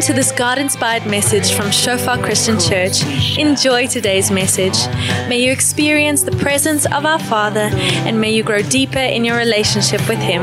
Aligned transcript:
Welcome 0.00 0.16
to 0.16 0.22
this 0.22 0.32
God 0.32 0.56
inspired 0.56 1.04
message 1.04 1.52
from 1.52 1.70
Shofar 1.70 2.16
Christian 2.16 2.58
Church. 2.58 3.04
Enjoy 3.36 3.86
today's 3.86 4.30
message. 4.30 4.86
May 5.28 5.44
you 5.44 5.52
experience 5.52 6.22
the 6.22 6.30
presence 6.30 6.86
of 6.86 7.04
our 7.04 7.18
Father 7.18 7.68
and 8.06 8.18
may 8.18 8.32
you 8.32 8.42
grow 8.42 8.62
deeper 8.62 8.98
in 8.98 9.26
your 9.26 9.36
relationship 9.36 10.00
with 10.08 10.18
Him. 10.18 10.40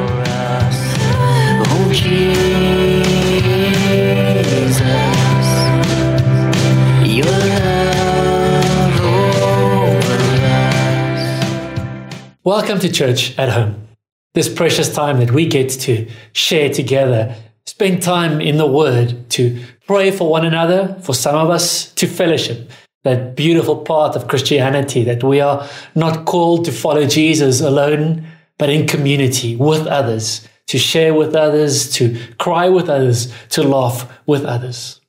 Welcome 12.44 12.80
to 12.82 12.92
church 12.92 13.36
at 13.40 13.50
home. 13.50 13.88
This 14.36 14.54
precious 14.54 14.94
time 14.94 15.18
that 15.18 15.32
we 15.32 15.48
get 15.48 15.72
to 15.72 16.08
share 16.34 16.72
together, 16.72 17.36
spend 17.68 18.02
time 18.02 18.42
in 18.42 18.58
the 18.58 18.66
Word, 18.66 19.30
to 19.32 19.62
pray 19.86 20.10
for 20.10 20.30
one 20.30 20.46
another, 20.46 20.98
for 21.02 21.14
some 21.14 21.36
of 21.36 21.50
us 21.50 21.92
to 21.94 22.08
fellowship. 22.08 22.72
That 23.04 23.36
beautiful 23.36 23.78
part 23.78 24.16
of 24.16 24.28
Christianity 24.28 25.04
that 25.04 25.24
we 25.24 25.40
are 25.40 25.68
not 25.96 26.26
called 26.26 26.66
to 26.66 26.72
follow 26.72 27.06
Jesus 27.06 27.62
alone, 27.62 28.26
but 28.58 28.70
in 28.70 28.88
community 28.88 29.56
with 29.56 29.86
others, 29.86 30.48
to 30.68 30.78
share 30.78 31.14
with 31.14 31.36
others, 31.36 31.92
to 31.94 32.18
cry 32.40 32.68
with 32.68 32.90
others, 32.90 33.32
to 33.50 33.64
laugh 33.64 34.12
with 34.26 34.44
others. 34.44 35.00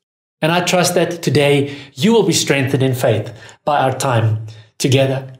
And 0.41 0.53
I 0.53 0.61
trust 0.61 0.95
that 0.95 1.23
today 1.23 1.77
you 1.95 2.13
will 2.13 2.23
be 2.23 2.33
strengthened 2.33 2.83
in 2.83 2.95
faith 2.95 3.37
by 3.65 3.81
our 3.81 3.97
time 3.97 4.47
together. 4.79 5.33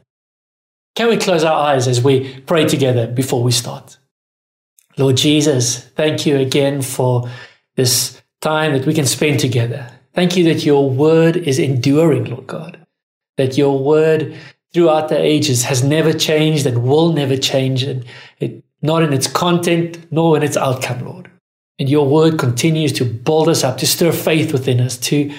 Can 0.95 1.07
we 1.07 1.17
close 1.17 1.45
our 1.45 1.57
eyes 1.57 1.87
as 1.87 2.03
we 2.03 2.41
pray 2.41 2.65
together 2.67 3.07
before 3.07 3.41
we 3.41 3.53
start? 3.53 3.98
Lord 4.99 5.15
Jesus, 5.15 5.79
thank 5.95 6.25
you 6.25 6.37
again 6.37 6.81
for 6.81 7.29
this 7.77 8.21
time 8.41 8.73
that 8.73 8.85
we 8.85 8.93
can 8.93 9.05
spend 9.05 9.39
together. 9.39 9.89
Thank 10.13 10.35
you 10.35 10.43
that 10.43 10.65
your 10.65 10.89
word 10.89 11.37
is 11.37 11.57
enduring, 11.57 12.25
Lord 12.25 12.47
God, 12.47 12.85
that 13.37 13.57
your 13.57 13.81
word 13.81 14.35
throughout 14.73 15.07
the 15.07 15.17
ages 15.17 15.63
has 15.63 15.83
never 15.83 16.11
changed 16.11 16.65
and 16.65 16.83
will 16.83 17.13
never 17.13 17.37
change, 17.37 17.83
and 17.83 18.05
it, 18.39 18.61
not 18.81 19.01
in 19.01 19.13
its 19.13 19.27
content 19.27 20.05
nor 20.11 20.35
in 20.35 20.43
its 20.43 20.57
outcome, 20.57 21.05
Lord. 21.05 21.31
And 21.79 21.87
your 21.87 22.05
word 22.05 22.37
continues 22.37 22.91
to 22.93 23.05
build 23.05 23.47
us 23.47 23.63
up, 23.63 23.77
to 23.77 23.87
stir 23.87 24.11
faith 24.11 24.51
within 24.51 24.81
us, 24.81 24.97
to 24.97 25.33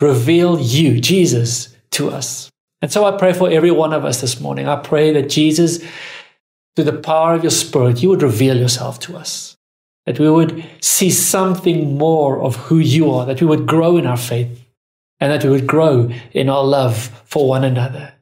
reveal 0.00 0.58
you, 0.58 0.98
Jesus, 0.98 1.76
to 1.90 2.10
us. 2.10 2.50
And 2.80 2.90
so 2.90 3.04
I 3.04 3.18
pray 3.18 3.34
for 3.34 3.50
every 3.50 3.70
one 3.70 3.92
of 3.92 4.06
us 4.06 4.22
this 4.22 4.40
morning. 4.40 4.66
I 4.66 4.76
pray 4.76 5.12
that 5.12 5.28
Jesus, 5.28 5.84
through 6.74 6.84
the 6.84 6.92
power 6.92 7.34
of 7.34 7.42
your 7.42 7.50
Spirit, 7.50 8.02
you 8.02 8.08
would 8.08 8.22
reveal 8.22 8.56
yourself 8.56 8.98
to 9.00 9.16
us. 9.16 9.56
That 10.06 10.18
we 10.18 10.28
would 10.28 10.64
see 10.80 11.10
something 11.10 11.96
more 11.96 12.40
of 12.40 12.56
who 12.56 12.78
you 12.78 13.10
are, 13.10 13.24
that 13.26 13.40
we 13.40 13.46
would 13.46 13.66
grow 13.66 13.96
in 13.96 14.06
our 14.06 14.16
faith, 14.16 14.64
and 15.20 15.32
that 15.32 15.44
we 15.44 15.50
would 15.50 15.66
grow 15.66 16.10
in 16.32 16.48
our 16.48 16.64
love 16.64 17.22
for 17.24 17.48
one 17.48 17.64
another. 17.64 18.12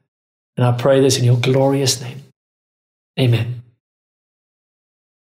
And 0.55 0.65
I 0.65 0.71
pray 0.71 1.01
this 1.01 1.17
in 1.17 1.25
your 1.25 1.37
glorious 1.37 1.99
name. 1.99 2.23
Amen. 3.19 3.63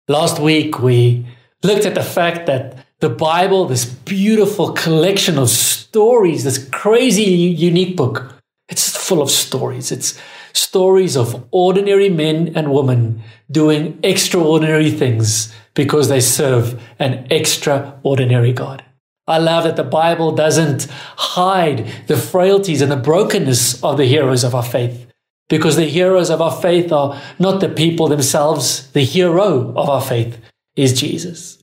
Last 0.08 0.40
week, 0.40 0.80
we 0.80 1.26
looked 1.64 1.86
at 1.86 1.96
the 1.96 2.04
fact 2.04 2.48
that 2.48 2.86
the 3.00 3.10
Bible, 3.10 3.66
this 3.66 3.86
beautiful 3.86 4.74
collection 4.74 5.38
of 5.38 5.50
stories, 5.50 6.44
this 6.44 6.68
crazy, 6.70 7.24
unique 7.24 7.96
book, 7.96 8.36
it's 8.68 8.96
full 8.96 9.22
of 9.22 9.32
stories. 9.32 9.92
It's 9.92 10.20
stories 10.60 11.16
of 11.16 11.48
ordinary 11.52 12.10
men 12.10 12.54
and 12.56 12.72
women 12.72 13.22
doing 13.50 14.00
extraordinary 14.04 14.92
things 14.92 15.54
because 15.73 16.10
they 16.10 16.20
serve 16.20 16.82
an 17.00 17.26
extraordinary 17.32 18.54
God. 18.54 18.83
I 19.28 19.38
love 19.38 19.64
that 19.64 19.76
the 19.76 19.83
Bible 19.83 20.32
doesn't 20.32 20.88
hide 21.17 21.88
the 22.08 22.17
frailties 22.17 22.82
and 22.82 22.92
the 22.92 22.98
brokenness 22.98 23.83
of 23.83 23.98
the 23.98 24.06
heroes 24.06 24.44
of 24.44 24.56
our 24.56 24.64
faith 24.64 25.06
because 25.50 25.76
the 25.76 25.86
heroes 25.86 26.30
of 26.30 26.42
our 26.42 26.62
faith 26.62 26.92
are 26.92 27.20
not 27.38 27.60
the 27.62 27.70
people 27.70 28.08
themselves. 28.08 28.89
The 28.92 29.04
hero 29.04 29.72
of 29.76 29.89
our 29.89 30.02
faith 30.02 30.39
is 30.76 31.00
Jesus. 31.00 31.62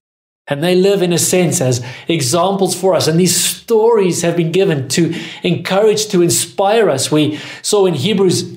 And 0.48 0.62
they 0.62 0.76
live, 0.76 1.02
in 1.02 1.12
a 1.12 1.18
sense, 1.18 1.60
as 1.60 1.84
examples 2.06 2.78
for 2.78 2.94
us. 2.94 3.08
And 3.08 3.18
these 3.18 3.34
stories 3.34 4.22
have 4.22 4.36
been 4.36 4.52
given 4.52 4.88
to 4.90 5.12
encourage, 5.42 6.06
to 6.08 6.22
inspire 6.22 6.88
us. 6.88 7.10
We 7.10 7.40
saw 7.62 7.86
in 7.86 7.94
Hebrews 7.94 8.55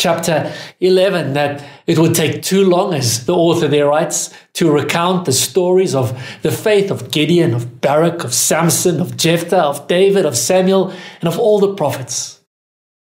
chapter 0.00 0.52
11 0.80 1.34
that 1.34 1.64
it 1.86 1.98
would 1.98 2.14
take 2.14 2.42
too 2.42 2.64
long, 2.64 2.94
as 2.94 3.26
the 3.26 3.34
author 3.34 3.68
there 3.68 3.86
writes, 3.86 4.34
to 4.54 4.70
recount 4.70 5.26
the 5.26 5.32
stories 5.32 5.94
of 5.94 6.18
the 6.42 6.50
faith 6.50 6.90
of 6.90 7.10
Gideon, 7.10 7.54
of 7.54 7.80
Barak, 7.80 8.24
of 8.24 8.34
Samson, 8.34 9.00
of 9.00 9.16
Jephthah, 9.16 9.62
of 9.62 9.86
David, 9.86 10.26
of 10.26 10.36
Samuel, 10.36 10.92
and 11.20 11.28
of 11.28 11.38
all 11.38 11.60
the 11.60 11.74
prophets. 11.74 12.40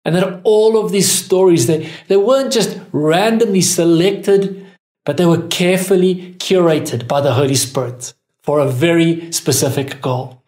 And 0.05 0.15
that 0.15 0.41
all 0.45 0.85
of 0.85 0.93
these 0.93 1.11
stories, 1.11 1.67
they, 1.67 1.89
they 2.09 2.17
weren't 2.17 2.53
just 2.53 2.79
randomly 2.93 3.61
selected 3.61 4.63
but 5.05 5.17
they 5.17 5.27
were 5.27 5.47
carefully 5.49 6.35
curated 6.39 7.09
by 7.09 7.21
the 7.21 7.35
Holy 7.35 7.55
Spirit 7.55 8.15
for 8.43 8.61
a 8.61 8.69
very 8.69 9.33
specific 9.33 10.01
goal. 10.01 10.43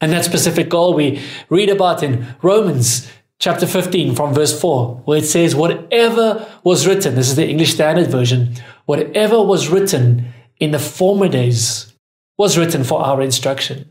And 0.00 0.12
that 0.12 0.24
specific 0.24 0.68
goal 0.68 0.94
we 0.94 1.22
read 1.48 1.70
about 1.70 2.02
in 2.02 2.34
Romans 2.42 3.08
chapter 3.42 3.66
15 3.66 4.14
from 4.14 4.32
verse 4.32 4.58
4, 4.58 5.02
where 5.04 5.18
it 5.18 5.24
says, 5.24 5.56
Whatever 5.56 6.48
was 6.62 6.86
written, 6.86 7.16
this 7.16 7.28
is 7.28 7.34
the 7.34 7.48
English 7.48 7.74
Standard 7.74 8.06
Version, 8.06 8.54
whatever 8.86 9.42
was 9.42 9.68
written 9.68 10.32
in 10.60 10.70
the 10.70 10.78
former 10.78 11.26
days 11.26 11.92
was 12.38 12.56
written 12.56 12.84
for 12.84 13.04
our 13.04 13.20
instruction. 13.20 13.90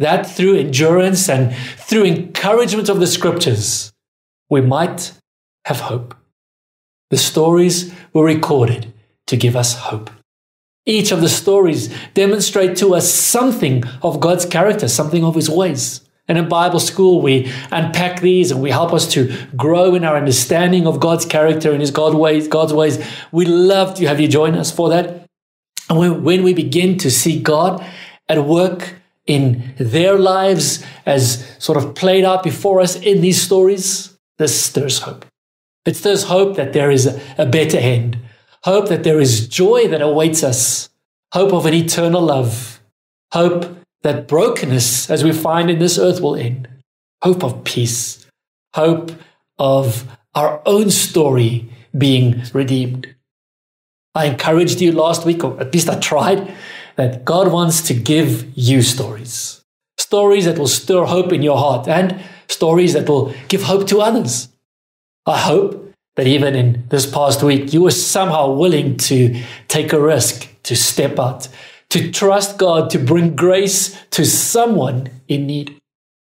That 0.00 0.26
through 0.26 0.56
endurance 0.56 1.28
and 1.28 1.54
through 1.76 2.06
encouragement 2.06 2.88
of 2.88 2.98
the 2.98 3.06
scriptures, 3.06 3.92
we 4.50 4.60
might 4.60 5.12
have 5.64 5.80
hope. 5.80 6.16
The 7.10 7.18
stories 7.18 7.94
were 8.12 8.24
recorded 8.24 8.92
to 9.28 9.36
give 9.36 9.54
us 9.54 9.76
hope. 9.76 10.10
Each 10.84 11.12
of 11.12 11.20
the 11.20 11.28
stories 11.28 11.94
demonstrate 12.14 12.76
to 12.78 12.96
us 12.96 13.08
something 13.08 13.84
of 14.02 14.18
God's 14.18 14.44
character, 14.44 14.88
something 14.88 15.22
of 15.24 15.36
his 15.36 15.48
ways. 15.48 16.05
And 16.28 16.38
in 16.38 16.48
Bible 16.48 16.80
school, 16.80 17.20
we 17.20 17.52
unpack 17.70 18.20
these 18.20 18.50
and 18.50 18.60
we 18.60 18.70
help 18.70 18.92
us 18.92 19.06
to 19.12 19.32
grow 19.56 19.94
in 19.94 20.04
our 20.04 20.16
understanding 20.16 20.86
of 20.86 20.98
God's 20.98 21.24
character 21.24 21.70
and 21.70 21.80
his 21.80 21.92
God 21.92 22.14
ways, 22.14 22.48
God's 22.48 22.72
ways. 22.72 23.04
We 23.30 23.44
love 23.44 23.94
to 23.94 24.06
have 24.06 24.20
you 24.20 24.26
join 24.26 24.56
us 24.56 24.70
for 24.70 24.88
that. 24.88 25.26
And 25.88 26.24
when, 26.24 26.42
we 26.42 26.52
begin 26.52 26.98
to 26.98 27.10
see 27.10 27.40
God 27.40 27.84
at 28.28 28.44
work 28.44 28.94
in 29.24 29.74
their 29.78 30.18
lives 30.18 30.84
as 31.04 31.46
sort 31.58 31.78
of 31.78 31.94
played 31.94 32.24
out 32.24 32.42
before 32.42 32.80
us 32.80 32.96
in 32.96 33.20
these 33.20 33.40
stories, 33.40 34.16
this 34.38 34.60
stirs 34.60 35.00
hope. 35.00 35.24
It 35.84 35.94
stirs 35.94 36.24
hope 36.24 36.56
that 36.56 36.72
there 36.72 36.90
is 36.90 37.06
a 37.38 37.46
better 37.46 37.78
end, 37.78 38.18
hope 38.64 38.88
that 38.88 39.04
there 39.04 39.20
is 39.20 39.46
joy 39.46 39.86
that 39.88 40.02
awaits 40.02 40.42
us, 40.42 40.88
hope 41.32 41.52
of 41.52 41.66
an 41.66 41.74
eternal 41.74 42.22
love, 42.22 42.80
hope 43.32 43.75
that 44.06 44.28
brokenness, 44.28 45.10
as 45.10 45.24
we 45.24 45.32
find 45.32 45.68
in 45.68 45.80
this 45.80 45.98
earth, 45.98 46.20
will 46.20 46.36
end, 46.36 46.68
hope 47.22 47.42
of 47.42 47.64
peace, 47.64 48.24
hope 48.72 49.10
of 49.58 50.06
our 50.34 50.62
own 50.64 50.90
story 50.90 51.68
being 51.96 52.42
redeemed. 52.54 53.14
I 54.14 54.26
encouraged 54.26 54.80
you 54.80 54.92
last 54.92 55.26
week, 55.26 55.42
or 55.42 55.60
at 55.60 55.74
least 55.74 55.90
I 55.90 55.98
tried, 55.98 56.54
that 56.94 57.24
God 57.24 57.50
wants 57.50 57.82
to 57.88 57.94
give 57.94 58.46
you 58.56 58.80
stories. 58.80 59.62
Stories 59.98 60.44
that 60.44 60.58
will 60.58 60.68
stir 60.68 61.04
hope 61.04 61.32
in 61.32 61.42
your 61.42 61.58
heart 61.58 61.88
and 61.88 62.22
stories 62.48 62.92
that 62.92 63.08
will 63.08 63.34
give 63.48 63.64
hope 63.64 63.88
to 63.88 64.00
others. 64.00 64.48
I 65.26 65.38
hope 65.38 65.92
that 66.14 66.28
even 66.28 66.54
in 66.54 66.84
this 66.90 67.10
past 67.10 67.42
week, 67.42 67.72
you 67.72 67.82
were 67.82 67.90
somehow 67.90 68.52
willing 68.52 68.98
to 68.98 69.42
take 69.66 69.92
a 69.92 70.00
risk, 70.00 70.48
to 70.62 70.76
step 70.76 71.18
out, 71.18 71.48
to 71.90 72.10
trust 72.10 72.58
God 72.58 72.90
to 72.90 72.98
bring 72.98 73.36
grace 73.36 73.96
to 74.10 74.24
someone 74.24 75.10
in 75.28 75.46
need. 75.46 75.78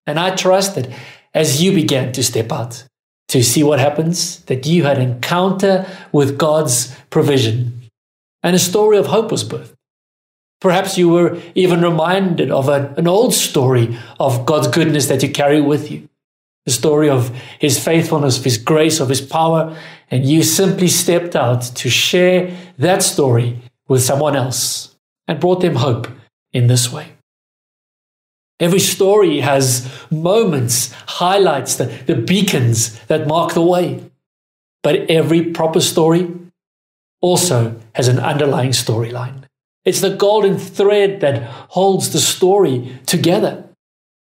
And 0.06 0.18
I 0.18 0.34
trust 0.34 0.74
that 0.74 0.88
as 1.34 1.62
you 1.62 1.72
began 1.72 2.12
to 2.12 2.22
step 2.22 2.50
out, 2.50 2.84
to 3.28 3.42
see 3.44 3.62
what 3.62 3.78
happens, 3.78 4.40
that 4.44 4.66
you 4.66 4.82
had 4.82 4.98
an 4.98 5.10
encounter 5.10 5.86
with 6.12 6.38
God's 6.38 6.94
provision 7.10 7.80
and 8.42 8.56
a 8.56 8.58
story 8.58 8.96
of 8.96 9.06
hope 9.06 9.30
was 9.30 9.44
birthed. 9.44 9.74
Perhaps 10.60 10.98
you 10.98 11.08
were 11.08 11.40
even 11.54 11.80
reminded 11.80 12.50
of 12.50 12.68
a, 12.68 12.92
an 12.96 13.06
old 13.06 13.34
story 13.34 13.98
of 14.18 14.44
God's 14.46 14.68
goodness 14.68 15.06
that 15.06 15.22
you 15.22 15.30
carry 15.30 15.60
with 15.60 15.90
you 15.90 16.08
the 16.66 16.72
story 16.72 17.08
of 17.08 17.34
his 17.58 17.82
faithfulness, 17.82 18.36
of 18.36 18.44
his 18.44 18.58
grace, 18.58 19.00
of 19.00 19.08
his 19.08 19.22
power, 19.22 19.76
and 20.10 20.26
you 20.26 20.42
simply 20.42 20.88
stepped 20.88 21.34
out 21.34 21.62
to 21.62 21.88
share 21.88 22.54
that 22.76 23.02
story 23.02 23.58
with 23.88 24.02
someone 24.02 24.36
else 24.36 24.89
and 25.30 25.38
brought 25.38 25.60
them 25.60 25.76
hope 25.76 26.08
in 26.52 26.66
this 26.66 26.92
way. 26.92 27.12
Every 28.58 28.80
story 28.80 29.38
has 29.40 29.88
moments, 30.10 30.92
highlights, 31.06 31.76
the, 31.76 31.84
the 31.84 32.16
beacons 32.16 32.98
that 33.06 33.28
mark 33.28 33.54
the 33.54 33.62
way. 33.62 34.10
But 34.82 35.08
every 35.08 35.44
proper 35.44 35.80
story 35.80 36.28
also 37.20 37.80
has 37.94 38.08
an 38.08 38.18
underlying 38.18 38.72
storyline. 38.72 39.44
It's 39.84 40.00
the 40.00 40.16
golden 40.16 40.58
thread 40.58 41.20
that 41.20 41.44
holds 41.44 42.10
the 42.10 42.18
story 42.18 42.98
together. 43.06 43.68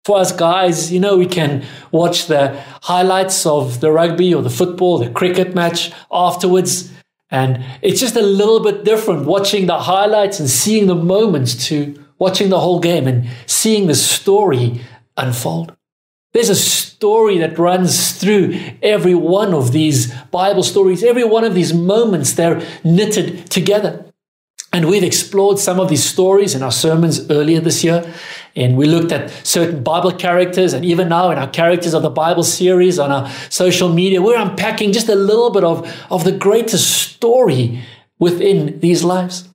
For 0.06 0.16
us 0.18 0.32
guys, 0.32 0.90
you 0.90 0.98
know, 0.98 1.18
we 1.18 1.26
can 1.26 1.66
watch 1.92 2.26
the 2.26 2.58
highlights 2.84 3.44
of 3.44 3.80
the 3.80 3.92
rugby 3.92 4.34
or 4.34 4.42
the 4.42 4.50
football, 4.50 4.96
the 4.96 5.10
cricket 5.10 5.54
match 5.54 5.92
afterwards. 6.10 6.90
And 7.30 7.64
it's 7.82 8.00
just 8.00 8.16
a 8.16 8.22
little 8.22 8.60
bit 8.60 8.84
different 8.84 9.26
watching 9.26 9.66
the 9.66 9.78
highlights 9.78 10.38
and 10.38 10.48
seeing 10.48 10.86
the 10.86 10.94
moments 10.94 11.66
to 11.68 12.02
watching 12.18 12.50
the 12.50 12.60
whole 12.60 12.80
game 12.80 13.06
and 13.06 13.28
seeing 13.46 13.86
the 13.86 13.94
story 13.94 14.80
unfold. 15.16 15.76
There's 16.32 16.50
a 16.50 16.54
story 16.54 17.38
that 17.38 17.58
runs 17.58 18.12
through 18.12 18.58
every 18.82 19.14
one 19.14 19.54
of 19.54 19.72
these 19.72 20.14
Bible 20.30 20.62
stories, 20.62 21.02
every 21.02 21.24
one 21.24 21.44
of 21.44 21.54
these 21.54 21.72
moments, 21.72 22.34
they're 22.34 22.62
knitted 22.84 23.50
together. 23.50 24.05
And 24.76 24.90
we've 24.90 25.02
explored 25.02 25.58
some 25.58 25.80
of 25.80 25.88
these 25.88 26.04
stories 26.04 26.54
in 26.54 26.62
our 26.62 26.70
sermons 26.70 27.30
earlier 27.30 27.60
this 27.60 27.82
year. 27.82 28.12
And 28.54 28.76
we 28.76 28.84
looked 28.84 29.10
at 29.10 29.30
certain 29.42 29.82
Bible 29.82 30.12
characters, 30.12 30.74
and 30.74 30.84
even 30.84 31.08
now 31.08 31.30
in 31.30 31.38
our 31.38 31.48
Characters 31.48 31.94
of 31.94 32.02
the 32.02 32.10
Bible 32.10 32.42
series 32.42 32.98
on 32.98 33.10
our 33.10 33.26
social 33.48 33.88
media, 33.88 34.20
we're 34.20 34.36
unpacking 34.38 34.92
just 34.92 35.08
a 35.08 35.14
little 35.14 35.48
bit 35.48 35.64
of, 35.64 35.90
of 36.10 36.24
the 36.24 36.32
greatest 36.32 36.90
story 36.90 37.80
within 38.18 38.78
these 38.80 39.02
lives. 39.02 39.48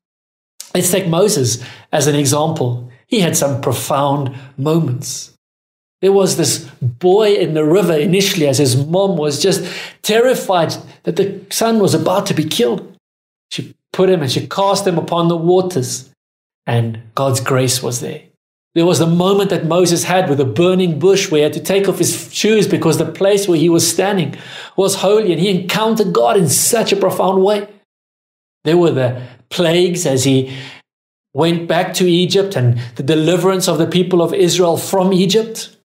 Let's 0.73 0.89
take 0.89 1.07
Moses 1.07 1.63
as 1.91 2.07
an 2.07 2.15
example. 2.15 2.89
He 3.05 3.19
had 3.19 3.37
some 3.37 3.61
profound 3.61 4.35
moments. 4.57 5.37
There 6.01 6.11
was 6.11 6.37
this 6.37 6.67
boy 6.81 7.35
in 7.35 7.53
the 7.53 7.63
river 7.63 7.93
initially 7.93 8.47
as 8.47 8.57
his 8.57 8.75
mom 8.75 9.17
was 9.17 9.39
just 9.39 9.71
terrified 10.01 10.73
that 11.03 11.17
the 11.17 11.45
son 11.51 11.77
was 11.77 11.93
about 11.93 12.25
to 12.25 12.33
be 12.33 12.43
killed. 12.43 12.97
She 13.51 13.75
put 13.93 14.09
him 14.09 14.21
and 14.21 14.31
she 14.31 14.47
cast 14.47 14.87
him 14.87 14.97
upon 14.97 15.27
the 15.27 15.37
waters, 15.37 16.09
and 16.65 17.01
God's 17.15 17.39
grace 17.39 17.81
was 17.83 17.99
there. 17.99 18.21
There 18.73 18.85
was 18.85 18.99
the 18.99 19.07
moment 19.07 19.49
that 19.49 19.65
Moses 19.65 20.05
had 20.05 20.29
with 20.29 20.39
a 20.39 20.45
burning 20.45 20.97
bush 20.97 21.29
where 21.29 21.39
he 21.39 21.43
had 21.43 21.53
to 21.53 21.59
take 21.59 21.89
off 21.89 21.97
his 21.97 22.33
shoes 22.33 22.67
because 22.67 22.97
the 22.97 23.05
place 23.05 23.45
where 23.47 23.57
he 23.57 23.67
was 23.67 23.89
standing 23.89 24.35
was 24.77 24.95
holy 24.95 25.33
and 25.33 25.41
he 25.41 25.49
encountered 25.49 26.13
God 26.13 26.37
in 26.37 26.47
such 26.47 26.93
a 26.93 26.95
profound 26.95 27.43
way. 27.43 27.67
There 28.63 28.77
were 28.77 28.91
the 28.91 29.21
plagues 29.49 30.05
as 30.05 30.23
he 30.23 30.55
went 31.33 31.67
back 31.67 31.93
to 31.95 32.09
Egypt 32.09 32.55
and 32.55 32.79
the 32.95 33.03
deliverance 33.03 33.67
of 33.67 33.77
the 33.77 33.87
people 33.87 34.21
of 34.21 34.33
Israel 34.33 34.77
from 34.77 35.11
Egypt. 35.11 35.75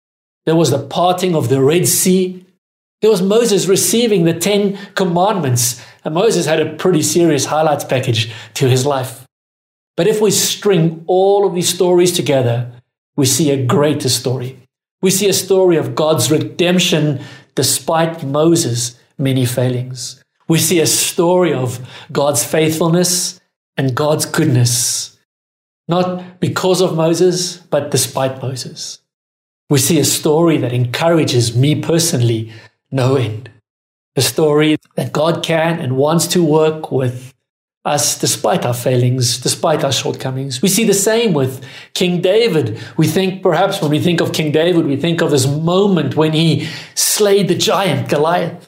There 0.44 0.56
was 0.56 0.70
the 0.70 0.86
parting 0.86 1.34
of 1.34 1.48
the 1.48 1.62
Red 1.62 1.88
Sea. 1.88 2.44
There 3.00 3.10
was 3.10 3.20
Moses 3.20 3.66
receiving 3.66 4.24
the 4.24 4.34
Ten 4.34 4.78
Commandments. 4.94 5.84
And 6.06 6.14
Moses 6.14 6.46
had 6.46 6.60
a 6.60 6.72
pretty 6.76 7.02
serious 7.02 7.46
highlights 7.46 7.82
package 7.82 8.32
to 8.54 8.68
his 8.68 8.86
life. 8.86 9.26
But 9.96 10.06
if 10.06 10.20
we 10.20 10.30
string 10.30 11.02
all 11.08 11.44
of 11.44 11.52
these 11.52 11.68
stories 11.68 12.12
together, 12.12 12.70
we 13.16 13.26
see 13.26 13.50
a 13.50 13.66
greater 13.66 14.08
story. 14.08 14.56
We 15.02 15.10
see 15.10 15.28
a 15.28 15.32
story 15.32 15.76
of 15.76 15.96
God's 15.96 16.30
redemption 16.30 17.22
despite 17.56 18.22
Moses' 18.22 18.96
many 19.18 19.44
failings. 19.46 20.22
We 20.46 20.58
see 20.58 20.78
a 20.78 20.86
story 20.86 21.52
of 21.52 21.84
God's 22.12 22.44
faithfulness 22.44 23.40
and 23.76 23.96
God's 23.96 24.26
goodness, 24.26 25.18
not 25.88 26.38
because 26.38 26.80
of 26.80 26.94
Moses, 26.94 27.56
but 27.56 27.90
despite 27.90 28.40
Moses. 28.40 29.00
We 29.68 29.78
see 29.78 29.98
a 29.98 30.04
story 30.04 30.58
that 30.58 30.72
encourages 30.72 31.56
me 31.56 31.82
personally 31.82 32.52
no 32.92 33.16
end. 33.16 33.50
A 34.16 34.22
story 34.22 34.76
that 34.94 35.12
God 35.12 35.44
can 35.44 35.78
and 35.78 35.96
wants 35.96 36.26
to 36.28 36.42
work 36.42 36.90
with 36.90 37.34
us 37.84 38.18
despite 38.18 38.66
our 38.66 38.74
failings, 38.74 39.38
despite 39.38 39.84
our 39.84 39.92
shortcomings. 39.92 40.60
We 40.60 40.68
see 40.68 40.84
the 40.84 40.94
same 40.94 41.32
with 41.32 41.64
King 41.94 42.20
David. 42.20 42.80
We 42.96 43.06
think 43.06 43.42
perhaps 43.42 43.80
when 43.80 43.92
we 43.92 44.00
think 44.00 44.20
of 44.20 44.32
King 44.32 44.50
David, 44.50 44.86
we 44.86 44.96
think 44.96 45.22
of 45.22 45.30
this 45.30 45.46
moment 45.46 46.16
when 46.16 46.32
he 46.32 46.68
slayed 46.94 47.48
the 47.48 47.54
giant 47.54 48.08
Goliath. 48.08 48.65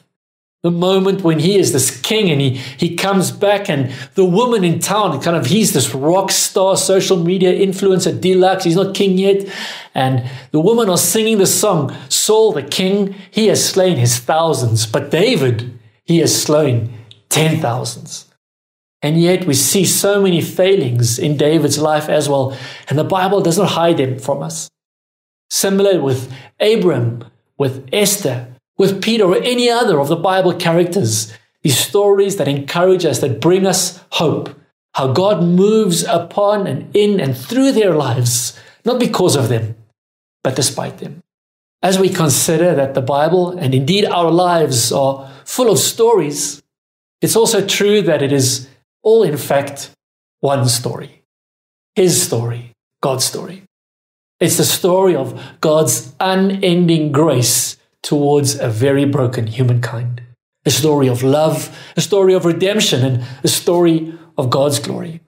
The 0.61 0.71
moment 0.71 1.21
when 1.21 1.39
he 1.39 1.57
is 1.57 1.71
this 1.71 2.01
king 2.01 2.29
and 2.29 2.41
he, 2.41 2.49
he 2.49 2.97
comes 2.97 3.31
back 3.31 3.69
and 3.69 3.93
the 4.15 4.25
woman 4.25 4.65
in 4.65 4.79
town, 4.79 5.21
kind 5.21 5.37
of, 5.37 5.45
he's 5.45 5.71
this 5.71 5.95
rock 5.95 6.31
star, 6.31 6.75
social 6.75 7.15
media 7.15 7.53
influencer, 7.53 8.19
deluxe. 8.19 8.65
He's 8.65 8.75
not 8.75 8.93
king 8.93 9.17
yet. 9.17 9.47
And 9.95 10.29
the 10.51 10.59
women 10.59 10.89
are 10.89 10.97
singing 10.97 11.37
the 11.37 11.45
song, 11.45 11.95
Saul 12.09 12.51
the 12.51 12.63
king, 12.63 13.15
he 13.31 13.47
has 13.47 13.67
slain 13.67 13.95
his 13.95 14.19
thousands, 14.19 14.85
but 14.85 15.11
David, 15.11 15.79
he 16.03 16.17
has 16.19 16.43
slain 16.43 16.93
ten 17.29 17.61
thousands. 17.61 18.25
And 19.01 19.21
yet 19.21 19.45
we 19.45 19.53
see 19.53 19.85
so 19.85 20.21
many 20.21 20.41
failings 20.41 21.17
in 21.17 21.37
David's 21.37 21.79
life 21.79 22.09
as 22.09 22.27
well. 22.27 22.57
And 22.89 22.99
the 22.99 23.05
Bible 23.05 23.39
does 23.39 23.57
not 23.57 23.69
hide 23.69 23.95
them 23.95 24.19
from 24.19 24.43
us. 24.43 24.69
Similar 25.49 26.01
with 26.01 26.29
Abram, 26.59 27.23
with 27.57 27.87
Esther, 27.93 28.48
with 28.79 29.03
Peter 29.03 29.25
or 29.25 29.35
any 29.43 29.69
other 29.69 29.99
of 29.99 30.07
the 30.07 30.15
Bible 30.15 30.53
characters. 30.53 31.31
These 31.61 31.77
stories 31.77 32.37
that 32.37 32.47
encourage 32.47 33.05
us, 33.05 33.19
that 33.19 33.41
bring 33.41 33.67
us 33.67 34.03
hope. 34.13 34.57
How 34.95 35.11
God 35.11 35.43
moves 35.43 36.03
upon 36.03 36.65
and 36.65 36.95
in 36.95 37.19
and 37.19 37.37
through 37.37 37.73
their 37.73 37.93
lives, 37.93 38.57
not 38.85 38.99
because 38.99 39.35
of 39.35 39.49
them, 39.49 39.75
but 40.43 40.55
despite 40.55 40.97
them. 40.97 41.21
As 41.83 41.99
we 41.99 42.09
consider 42.09 42.73
that 42.73 42.93
the 42.95 43.01
Bible 43.01 43.51
and 43.51 43.75
indeed 43.75 44.05
our 44.05 44.31
lives 44.31 44.91
are 44.91 45.29
full 45.45 45.69
of 45.69 45.77
stories, 45.77 46.63
it's 47.21 47.35
also 47.35 47.65
true 47.65 48.01
that 48.01 48.21
it 48.21 48.31
is 48.31 48.67
all, 49.03 49.23
in 49.23 49.37
fact, 49.37 49.91
one 50.39 50.67
story. 50.67 51.23
His 51.95 52.21
story, 52.21 52.71
God's 53.01 53.25
story. 53.25 53.63
It's 54.39 54.57
the 54.57 54.63
story 54.63 55.15
of 55.15 55.39
God's 55.59 56.13
unending 56.19 57.11
grace 57.11 57.75
towards 58.03 58.59
a 58.59 58.69
very 58.69 59.05
broken 59.05 59.47
humankind. 59.47 60.21
A 60.65 60.71
story 60.71 61.07
of 61.07 61.23
love, 61.23 61.77
a 61.95 62.01
story 62.01 62.33
of 62.33 62.45
redemption, 62.45 63.03
and 63.03 63.25
a 63.43 63.47
story 63.47 64.13
of 64.37 64.49
God's 64.49 64.79
glory. 64.79 65.21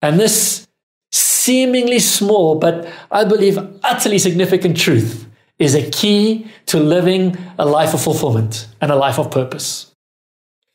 And 0.00 0.18
this 0.18 0.66
seemingly 1.12 1.98
small, 1.98 2.56
but 2.56 2.88
I 3.10 3.24
believe 3.24 3.58
utterly 3.82 4.18
significant 4.18 4.76
truth 4.76 5.26
is 5.58 5.74
a 5.74 5.90
key 5.90 6.46
to 6.66 6.78
living 6.78 7.36
a 7.58 7.66
life 7.66 7.94
of 7.94 8.02
fulfillment 8.02 8.68
and 8.80 8.90
a 8.90 8.96
life 8.96 9.18
of 9.18 9.30
purpose. 9.30 9.92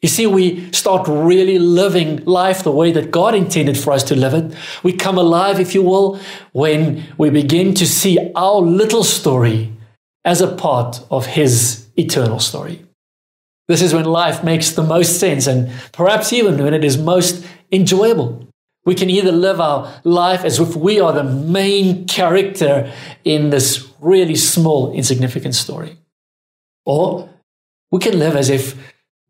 You 0.01 0.09
see, 0.09 0.27
we 0.27 0.71
start 0.73 1.07
really 1.07 1.57
living 1.57 2.23
life 2.25 2.63
the 2.63 2.71
way 2.71 2.91
that 2.91 3.09
God 3.09 3.33
intended 3.33 3.77
for 3.77 3.93
us 3.93 4.03
to 4.03 4.15
live 4.15 4.33
it. 4.33 4.55
We 4.83 4.93
come 4.93 5.17
alive, 5.17 5.59
if 5.59 5.73
you 5.73 5.81
will, 5.81 6.19
when 6.51 7.03
we 7.17 7.31
begin 7.31 7.73
to 7.75 7.87
see 7.87 8.31
our 8.35 8.59
little 8.61 9.03
story 9.03 9.73
as 10.27 10.41
a 10.41 10.55
part 10.55 11.01
of 11.09 11.25
His 11.25 11.87
eternal 11.95 12.39
story. 12.39 12.83
This 13.69 13.81
is 13.81 13.93
when 13.93 14.03
life 14.03 14.43
makes 14.43 14.71
the 14.71 14.83
most 14.83 15.21
sense 15.21 15.47
and 15.47 15.71
perhaps 15.93 16.33
even 16.33 16.61
when 16.61 16.73
it 16.73 16.83
is 16.83 16.97
most 16.97 17.45
enjoyable. 17.71 18.45
We 18.83 18.93
can 18.93 19.09
either 19.09 19.31
live 19.31 19.61
our 19.61 19.89
life 20.03 20.43
as 20.43 20.59
if 20.59 20.75
we 20.75 20.99
are 20.99 21.13
the 21.13 21.23
main 21.23 22.07
character 22.07 22.91
in 23.23 23.51
this 23.51 23.87
really 24.01 24.35
small, 24.35 24.91
insignificant 24.91 25.55
story. 25.55 25.97
Or 26.85 27.29
we 27.89 27.99
can 27.99 28.19
live 28.19 28.35
as 28.35 28.49
if 28.49 28.75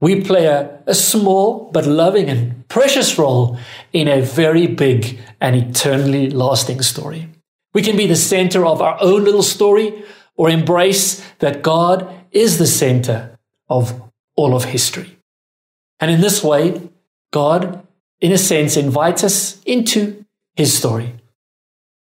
we 0.02 0.22
play 0.22 0.48
a, 0.48 0.80
a 0.88 0.96
small 0.96 1.72
but 1.72 1.86
loving 1.86 2.28
and 2.28 2.68
precious 2.70 3.20
role 3.20 3.58
in 3.94 4.08
a 4.08 4.22
very 4.22 4.66
big 4.66 5.20
and 5.40 5.56
eternally 5.56 6.32
lasting 6.32 6.82
story. 6.82 7.30
We 7.76 7.84
can 7.84 7.96
be 7.98 8.08
the 8.08 8.16
center 8.16 8.66
of 8.66 8.82
our 8.82 8.98
own 9.00 9.24
little 9.24 9.44
story 9.44 10.04
or 10.38 10.50
embrace 10.50 11.22
that 11.40 11.62
God 11.62 12.08
is 12.32 12.58
the 12.58 12.68
center 12.68 13.38
of 13.68 14.02
all 14.36 14.56
of 14.56 14.66
history. 14.66 15.18
And 16.00 16.12
in 16.12 16.22
this 16.22 16.44
way, 16.44 16.90
God, 17.34 17.86
in 18.22 18.32
a 18.32 18.38
sense, 18.38 18.78
invites 18.78 19.24
us 19.24 19.62
into 19.64 20.24
his 20.56 20.78
story. 20.78 21.16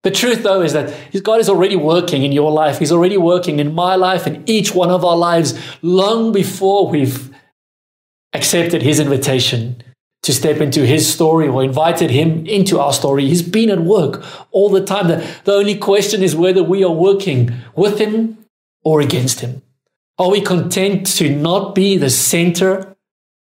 The 0.04 0.12
truth, 0.12 0.44
though, 0.44 0.62
is 0.62 0.74
that 0.74 0.94
God 1.24 1.40
is 1.40 1.50
already 1.50 1.76
working 1.76 2.24
in 2.24 2.32
your 2.32 2.52
life. 2.52 2.80
He's 2.80 2.92
already 2.92 3.18
working 3.18 3.60
in 3.60 3.74
my 3.74 3.96
life 3.96 4.26
and 4.26 4.48
each 4.48 4.74
one 4.74 4.92
of 4.92 5.04
our 5.04 5.18
lives 5.18 5.60
long 5.82 6.32
before 6.32 6.88
we've 6.88 7.36
accepted 8.34 8.84
his 8.84 9.00
invitation 9.00 9.82
to 10.28 10.34
step 10.34 10.60
into 10.60 10.86
his 10.86 11.10
story 11.10 11.48
or 11.48 11.64
invited 11.64 12.12
him 12.12 12.46
into 12.46 12.82
our 12.82 12.92
story. 12.92 13.26
He's 13.26 13.42
been 13.42 13.70
at 13.70 13.80
work 13.80 14.22
all 14.52 14.70
the 14.70 14.84
time. 14.84 15.08
The, 15.08 15.26
the 15.46 15.54
only 15.54 15.78
question 15.78 16.22
is 16.22 16.36
whether 16.36 16.62
we 16.62 16.84
are 16.84 16.92
working 16.92 17.54
with 17.78 17.98
him 17.98 18.38
or 18.84 19.00
against 19.00 19.40
him. 19.40 19.62
Are 20.18 20.30
we 20.30 20.42
content 20.42 21.08
to 21.16 21.34
not 21.34 21.76
be 21.76 21.96
the 21.96 22.10
center, 22.10 22.98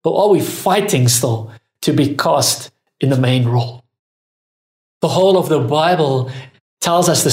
or 0.05 0.25
are 0.25 0.29
we 0.29 0.43
fighting 0.43 1.09
still 1.09 1.51
to 1.81 1.95
be 1.95 2.15
cast 2.15 2.71
in 3.01 3.09
the 3.09 3.17
main 3.17 3.49
role? 3.49 3.83
The 5.01 5.09
whole 5.09 5.39
of 5.39 5.49
the 5.49 5.61
Bible 5.61 6.31
tells 6.83 7.09
us 7.09 7.25
the 7.25 7.31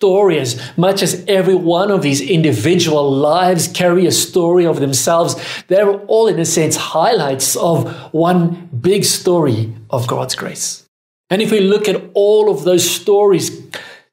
story 0.00 0.38
as 0.38 0.58
much 0.78 1.02
as 1.02 1.22
every 1.28 1.54
one 1.54 1.90
of 1.90 2.00
these 2.00 2.22
individual 2.22 3.12
lives 3.12 3.68
carry 3.68 4.06
a 4.06 4.10
story 4.10 4.64
of 4.64 4.80
themselves. 4.80 5.36
They're 5.68 5.90
all, 5.90 6.26
in 6.26 6.40
a 6.40 6.46
sense, 6.46 6.74
highlights 6.74 7.54
of 7.54 7.86
one 8.14 8.70
big 8.80 9.04
story 9.04 9.74
of 9.90 10.06
God's 10.06 10.34
grace. 10.34 10.86
And 11.28 11.42
if 11.42 11.52
we 11.52 11.60
look 11.60 11.86
at 11.86 12.02
all 12.14 12.50
of 12.50 12.64
those 12.64 12.90
stories 12.90 13.60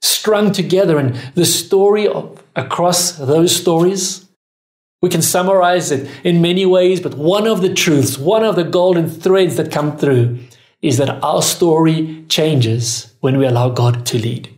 strung 0.02 0.52
together 0.52 0.98
and 0.98 1.16
the 1.36 1.46
story 1.46 2.06
of, 2.06 2.44
across 2.58 3.14
those 3.14 3.56
stories, 3.56 4.28
we 5.02 5.08
can 5.08 5.22
summarize 5.22 5.90
it 5.90 6.10
in 6.26 6.42
many 6.42 6.66
ways, 6.66 7.00
but 7.00 7.14
one 7.14 7.48
of 7.48 7.62
the 7.62 7.74
truths, 7.74 8.18
one 8.18 8.44
of 8.44 8.58
the 8.58 8.66
golden 8.66 9.10
threads 9.10 9.56
that 9.56 9.72
come 9.72 9.98
through 9.98 10.38
is 10.82 10.98
that 10.98 11.24
our 11.24 11.42
story 11.42 12.26
changes 12.28 13.16
when 13.22 13.38
we 13.38 13.46
allow 13.46 13.70
God 13.70 14.06
to 14.08 14.18
lead. 14.18 14.57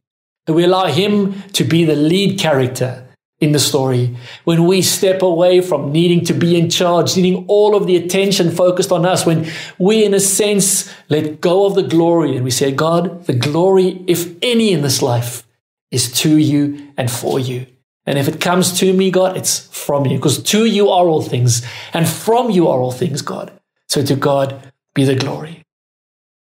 We 0.56 0.63
allow 0.63 0.86
Him 0.86 1.41
to 1.53 1.63
be 1.63 1.86
the 1.86 1.96
lead 1.96 2.39
character 2.39 3.06
in 3.39 3.51
the 3.53 3.60
story. 3.60 4.18
When 4.44 4.65
we 4.65 4.82
step 4.82 5.22
away 5.22 5.62
from 5.62 5.91
needing 5.91 6.25
to 6.25 6.34
be 6.34 6.60
in 6.60 6.70
charge, 6.70 7.15
needing 7.15 7.46
all 7.48 7.75
of 7.75 7.88
the 7.88 7.96
attention 7.96 8.51
focused 8.51 8.91
on 8.91 9.06
us, 9.06 9.25
when 9.25 9.50
we, 9.77 10.03
in 10.03 10.13
a 10.13 10.20
sense, 10.20 10.94
let 11.08 11.39
go 11.39 11.65
of 11.65 11.75
the 11.75 11.84
glory 11.84 12.36
and 12.36 12.44
we 12.44 12.51
say, 12.51 12.72
God, 12.72 13.25
the 13.25 13.34
glory, 13.34 14.03
if 14.08 14.36
any 14.41 14.74
in 14.74 14.82
this 14.82 15.01
life, 15.01 15.48
is 15.91 16.12
to 16.20 16.38
you 16.38 16.91
and 16.98 17.10
for 17.10 17.39
you. 17.39 17.65
And 18.06 18.18
if 18.18 18.27
it 18.27 18.41
comes 18.41 18.77
to 18.79 18.91
me, 18.91 19.12
God, 19.12 19.38
it's 19.38 19.68
from 19.68 20.06
you, 20.06 20.18
because 20.18 20.41
to 20.44 20.65
you 20.65 20.89
are 20.89 21.08
all 21.08 21.22
things, 21.22 21.65
and 21.94 22.08
from 22.08 22.50
you 22.50 22.68
are 22.68 22.79
all 22.79 22.91
things, 22.91 23.22
God. 23.22 23.51
So 23.88 24.03
to 24.03 24.15
God 24.15 24.72
be 24.94 25.03
the 25.03 25.15
glory. 25.15 25.63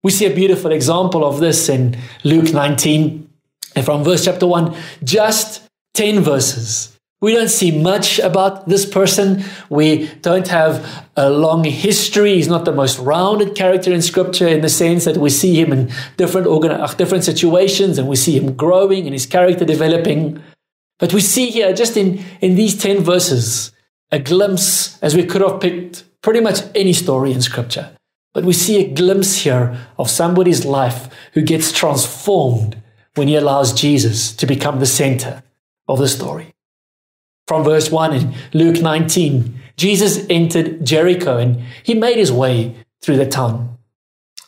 We 0.03 0.11
see 0.11 0.27
a 0.27 0.35
beautiful 0.35 0.73
example 0.73 1.25
of 1.25 1.41
this 1.41 1.69
in 1.69 1.97
Luke 2.23 2.53
19, 2.53 3.31
and 3.75 3.85
from 3.85 4.05
verse 4.05 4.25
chapter 4.25 4.47
1, 4.47 4.77
just 5.03 5.69
10 5.95 6.21
verses. 6.21 6.95
We 7.21 7.33
don't 7.33 7.49
see 7.49 7.71
much 7.71 8.19
about 8.19 8.69
this 8.69 8.85
person. 8.85 9.45
We 9.71 10.09
don't 10.21 10.49
have 10.49 11.09
a 11.17 11.31
long 11.31 11.65
history. 11.65 12.35
He's 12.35 12.49
not 12.49 12.67
the 12.67 12.73
most 12.73 12.99
rounded 12.99 13.55
character 13.55 13.93
in 13.95 14.03
scripture 14.03 14.47
in 14.47 14.61
the 14.61 14.69
sense 14.69 15.07
that 15.07 15.17
we 15.17 15.31
see 15.31 15.59
him 15.59 15.73
in 15.73 15.91
different, 16.19 16.47
organ- 16.47 16.73
uh, 16.73 16.87
different 16.89 17.25
situations 17.25 17.97
and 17.97 18.09
we 18.09 18.17
see 18.17 18.37
him 18.37 18.55
growing 18.55 19.05
and 19.07 19.15
his 19.15 19.25
character 19.25 19.65
developing. 19.65 20.43
But 20.99 21.15
we 21.15 21.21
see 21.21 21.51
here, 21.51 21.73
just 21.73 21.97
in, 21.97 22.23
in 22.43 22.57
these 22.57 22.77
10 22.77 23.03
verses, 23.03 23.73
a 24.13 24.19
glimpse, 24.19 25.03
as 25.03 25.17
we 25.17 25.25
could 25.25 25.41
have 25.41 25.61
picked 25.61 26.05
pretty 26.21 26.41
much 26.41 26.61
any 26.75 26.93
story 26.93 27.33
in 27.33 27.41
scripture. 27.41 27.97
But 28.35 28.45
we 28.45 28.53
see 28.53 28.85
a 28.85 28.93
glimpse 28.93 29.39
here 29.39 29.79
of 29.97 30.11
somebody's 30.11 30.67
life 30.67 31.09
who 31.33 31.41
gets 31.41 31.73
transformed 31.73 32.83
when 33.15 33.29
he 33.29 33.37
allows 33.37 33.73
Jesus 33.73 34.33
to 34.33 34.47
become 34.47 34.81
the 34.81 34.87
center 34.87 35.43
of 35.89 35.99
the 35.99 36.09
story. 36.09 36.55
From 37.47 37.65
verse 37.65 37.91
1 37.91 38.15
in 38.15 38.35
Luke 38.53 38.81
19, 38.81 39.61
Jesus 39.77 40.25
entered 40.31 40.85
Jericho 40.85 41.39
and 41.39 41.63
he 41.83 41.95
made 41.95 42.17
his 42.17 42.33
way 42.33 42.75
through 43.03 43.17
the 43.17 43.27
town. 43.27 43.77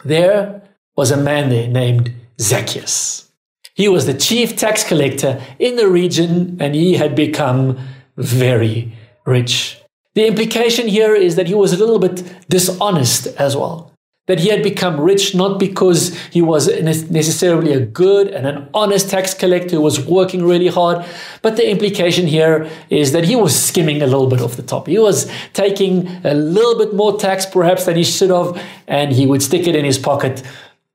There 0.04 0.62
was 0.96 1.10
a 1.10 1.16
man 1.16 1.50
there 1.50 1.68
named 1.68 2.12
Zacchaeus. 2.40 3.30
He 3.74 3.88
was 3.88 4.06
the 4.06 4.14
chief 4.14 4.56
tax 4.56 4.82
collector 4.84 5.42
in 5.58 5.76
the 5.76 5.88
region 5.88 6.56
and 6.60 6.74
he 6.74 6.94
had 6.94 7.14
become 7.14 7.78
very 8.16 8.96
rich. 9.26 9.78
The 10.14 10.26
implication 10.26 10.88
here 10.88 11.14
is 11.14 11.36
that 11.36 11.48
he 11.48 11.54
was 11.54 11.74
a 11.74 11.76
little 11.76 11.98
bit 11.98 12.24
dishonest 12.48 13.26
as 13.38 13.54
well 13.54 13.92
that 14.26 14.40
he 14.40 14.48
had 14.48 14.62
become 14.62 15.00
rich 15.00 15.34
not 15.34 15.58
because 15.58 16.16
he 16.30 16.42
was 16.42 16.68
necessarily 16.80 17.72
a 17.72 17.80
good 17.80 18.28
and 18.28 18.46
an 18.46 18.68
honest 18.74 19.08
tax 19.08 19.34
collector 19.34 19.76
who 19.76 19.80
was 19.80 20.04
working 20.04 20.44
really 20.44 20.68
hard, 20.68 21.04
but 21.42 21.56
the 21.56 21.70
implication 21.70 22.26
here 22.26 22.68
is 22.90 23.12
that 23.12 23.24
he 23.24 23.36
was 23.36 23.54
skimming 23.54 24.02
a 24.02 24.06
little 24.06 24.26
bit 24.26 24.40
off 24.40 24.56
the 24.56 24.62
top. 24.62 24.86
He 24.86 24.98
was 24.98 25.30
taking 25.52 26.08
a 26.24 26.34
little 26.34 26.76
bit 26.76 26.94
more 26.94 27.16
tax 27.18 27.46
perhaps 27.46 27.86
than 27.86 27.96
he 27.96 28.04
should 28.04 28.30
have, 28.30 28.60
and 28.88 29.12
he 29.12 29.26
would 29.26 29.42
stick 29.42 29.66
it 29.66 29.76
in 29.76 29.84
his 29.84 29.98
pocket 29.98 30.42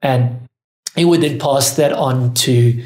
and 0.01 0.47
he 0.95 1.05
would 1.05 1.21
then 1.21 1.39
pass 1.39 1.75
that 1.75 1.93
on 1.93 2.33
to 2.33 2.83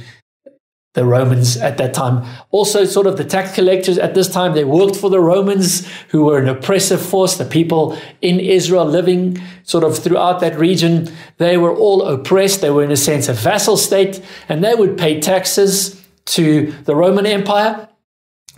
the 0.95 1.05
Romans 1.05 1.57
at 1.57 1.77
that 1.77 1.93
time. 1.93 2.25
Also, 2.51 2.85
sort 2.85 3.05
of 3.05 3.17
the 3.17 3.23
tax 3.23 3.53
collectors 3.53 3.97
at 3.97 4.15
this 4.15 4.27
time, 4.27 4.53
they 4.53 4.63
worked 4.63 4.95
for 4.95 5.09
the 5.09 5.19
Romans, 5.19 5.87
who 6.09 6.25
were 6.25 6.39
an 6.39 6.47
oppressive 6.47 7.01
force, 7.01 7.37
the 7.37 7.45
people 7.45 7.97
in 8.21 8.39
Israel 8.39 8.85
living 8.85 9.39
sort 9.63 9.83
of 9.83 9.97
throughout 9.97 10.39
that 10.39 10.57
region. 10.57 11.11
They 11.37 11.57
were 11.57 11.75
all 11.75 12.01
oppressed. 12.01 12.61
They 12.61 12.69
were, 12.69 12.83
in 12.83 12.91
a 12.91 12.97
sense, 12.97 13.27
a 13.27 13.33
vassal 13.33 13.77
state, 13.77 14.23
and 14.49 14.63
they 14.63 14.73
would 14.73 14.97
pay 14.97 15.19
taxes 15.19 16.01
to 16.27 16.71
the 16.85 16.95
Roman 16.95 17.25
Empire. 17.25 17.89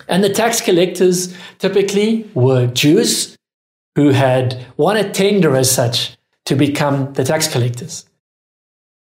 And 0.08 0.24
the 0.24 0.30
tax 0.30 0.62
collectors 0.62 1.36
typically 1.58 2.30
were 2.34 2.68
Jews 2.68 3.36
who 3.96 4.12
had 4.12 4.64
a 4.78 5.10
tender 5.10 5.56
as 5.56 5.72
such 5.72 6.16
to 6.46 6.56
become 6.56 7.14
the 7.14 7.24
tax 7.24 7.52
collectors. 7.52 8.06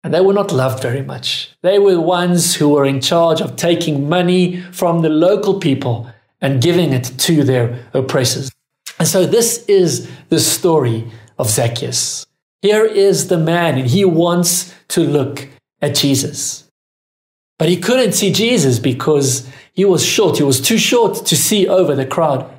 And 0.03 0.13
they 0.13 0.19
were 0.19 0.33
not 0.33 0.51
loved 0.51 0.81
very 0.81 1.01
much. 1.01 1.51
They 1.61 1.79
were 1.79 1.93
the 1.93 2.01
ones 2.01 2.55
who 2.55 2.69
were 2.69 2.85
in 2.85 2.99
charge 2.99 3.39
of 3.39 3.55
taking 3.55 4.09
money 4.09 4.59
from 4.71 5.01
the 5.01 5.09
local 5.09 5.59
people 5.59 6.11
and 6.41 6.61
giving 6.61 6.91
it 6.91 7.05
to 7.19 7.43
their 7.43 7.85
oppressors. 7.93 8.51
And 8.99 9.07
so 9.07 9.25
this 9.25 9.63
is 9.65 10.09
the 10.29 10.39
story 10.39 11.09
of 11.39 11.49
Zacchaeus. 11.49 12.25
Here 12.61 12.85
is 12.85 13.27
the 13.27 13.37
man, 13.37 13.77
and 13.77 13.87
he 13.87 14.05
wants 14.05 14.73
to 14.89 15.01
look 15.01 15.47
at 15.81 15.95
Jesus. 15.95 16.69
But 17.57 17.69
he 17.69 17.77
couldn't 17.77 18.13
see 18.13 18.31
Jesus 18.31 18.79
because 18.79 19.49
he 19.73 19.85
was 19.85 20.05
short. 20.05 20.37
He 20.37 20.43
was 20.43 20.61
too 20.61 20.77
short 20.77 21.25
to 21.25 21.35
see 21.35 21.67
over 21.67 21.95
the 21.95 22.05
crowd. 22.05 22.49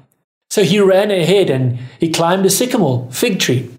So 0.50 0.62
he 0.62 0.78
ran 0.78 1.10
ahead 1.10 1.50
and 1.50 1.78
he 1.98 2.10
climbed 2.10 2.46
a 2.46 2.50
sycamore 2.50 3.08
fig 3.10 3.40
tree 3.40 3.73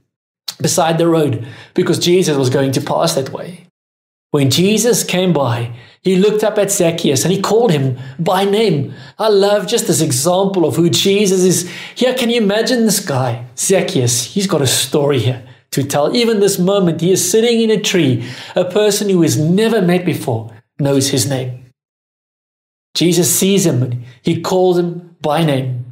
beside 0.62 0.98
the 0.98 1.08
road 1.08 1.48
because 1.74 2.00
Jesus 2.00 2.38
was 2.38 2.50
going 2.50 2.72
to 2.74 2.82
pass 2.82 3.16
that 3.16 3.32
way. 3.32 3.68
When 4.32 4.50
Jesus 4.50 5.04
came 5.04 5.32
by, 5.32 5.74
he 6.02 6.18
looked 6.18 6.44
up 6.44 6.58
at 6.58 6.72
Zacchaeus 6.72 7.24
and 7.24 7.34
he 7.34 7.42
called 7.42 7.72
him 7.72 7.98
by 8.20 8.44
name. 8.44 8.94
I 9.18 9.30
love 9.30 9.66
just 9.66 9.88
this 9.88 10.02
example 10.02 10.66
of 10.66 10.76
who 10.76 10.90
Jesus 10.90 11.42
is. 11.42 11.72
Here, 11.96 12.14
can 12.14 12.30
you 12.30 12.42
imagine 12.42 12.86
this 12.86 13.00
guy, 13.00 13.46
Zacchaeus? 13.58 14.26
He's 14.26 14.46
got 14.46 14.62
a 14.62 14.68
story 14.68 15.20
here 15.20 15.48
to 15.72 15.84
tell. 15.84 16.16
Even 16.16 16.42
this 16.42 16.60
moment, 16.60 17.02
he 17.02 17.12
is 17.12 17.32
sitting 17.32 17.62
in 17.62 17.72
a 17.72 17.82
tree. 17.82 18.30
A 18.56 18.66
person 18.66 19.10
who 19.10 19.22
has 19.22 19.38
never 19.38 19.82
met 19.82 20.06
before 20.06 20.52
knows 20.80 21.10
his 21.10 21.30
name. 21.30 21.66
Jesus 22.94 23.34
sees 23.34 23.66
him 23.66 23.84
and 23.84 24.04
he 24.22 24.42
calls 24.42 24.78
him 24.78 25.16
by 25.22 25.44
name. 25.44 25.86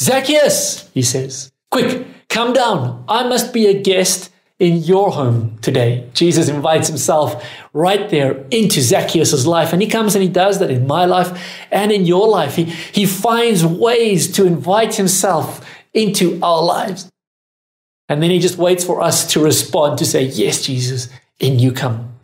Zacchaeus, 0.00 0.90
he 0.94 1.02
says, 1.02 1.52
quick, 1.70 2.06
Come 2.30 2.52
down. 2.52 3.04
I 3.08 3.28
must 3.28 3.52
be 3.52 3.66
a 3.66 3.82
guest 3.82 4.32
in 4.60 4.76
your 4.76 5.10
home 5.10 5.58
today. 5.62 6.08
Jesus 6.14 6.48
invites 6.48 6.86
himself 6.86 7.44
right 7.72 8.08
there 8.08 8.44
into 8.50 8.80
Zacchaeus' 8.80 9.46
life. 9.46 9.72
And 9.72 9.82
he 9.82 9.88
comes 9.88 10.14
and 10.14 10.22
he 10.22 10.28
does 10.28 10.60
that 10.60 10.70
in 10.70 10.86
my 10.86 11.06
life 11.06 11.42
and 11.72 11.90
in 11.90 12.06
your 12.06 12.28
life. 12.28 12.54
He, 12.54 12.64
he 12.64 13.04
finds 13.04 13.66
ways 13.66 14.30
to 14.32 14.46
invite 14.46 14.94
himself 14.94 15.66
into 15.92 16.38
our 16.40 16.62
lives. 16.62 17.10
And 18.08 18.22
then 18.22 18.30
he 18.30 18.38
just 18.38 18.58
waits 18.58 18.84
for 18.84 19.00
us 19.00 19.26
to 19.32 19.42
respond 19.42 19.98
to 19.98 20.04
say, 20.04 20.24
Yes, 20.24 20.64
Jesus, 20.64 21.08
in 21.40 21.58
you 21.58 21.72
come. 21.72 22.14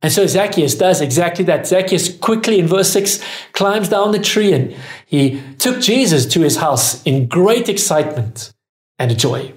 And 0.00 0.10
so 0.10 0.26
Zacchaeus 0.26 0.74
does 0.74 1.02
exactly 1.02 1.44
that. 1.46 1.66
Zacchaeus 1.66 2.16
quickly 2.16 2.58
in 2.58 2.66
verse 2.66 2.90
6 2.92 3.22
climbs 3.52 3.88
down 3.88 4.12
the 4.12 4.18
tree 4.18 4.54
and 4.54 4.74
he 5.04 5.42
took 5.58 5.80
Jesus 5.80 6.24
to 6.26 6.40
his 6.40 6.56
house 6.56 7.02
in 7.02 7.26
great 7.26 7.68
excitement 7.68 8.54
and 9.00 9.18
joy. 9.18 9.52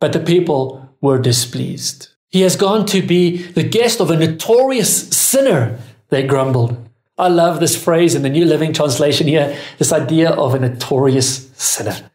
But 0.00 0.12
the 0.12 0.20
people 0.20 0.90
were 1.00 1.18
displeased. 1.18 2.08
He 2.28 2.42
has 2.42 2.56
gone 2.56 2.84
to 2.86 3.00
be 3.00 3.38
the 3.38 3.62
guest 3.62 4.00
of 4.00 4.10
a 4.10 4.16
notorious 4.16 5.08
sinner, 5.08 5.78
they 6.08 6.26
grumbled. 6.26 6.76
I 7.16 7.28
love 7.28 7.60
this 7.60 7.82
phrase 7.82 8.14
in 8.14 8.22
the 8.22 8.30
New 8.30 8.44
Living 8.44 8.72
Translation 8.72 9.26
here 9.26 9.56
this 9.78 9.92
idea 9.92 10.30
of 10.30 10.54
a 10.54 10.58
notorious 10.58 11.50
sinner. 11.54 12.10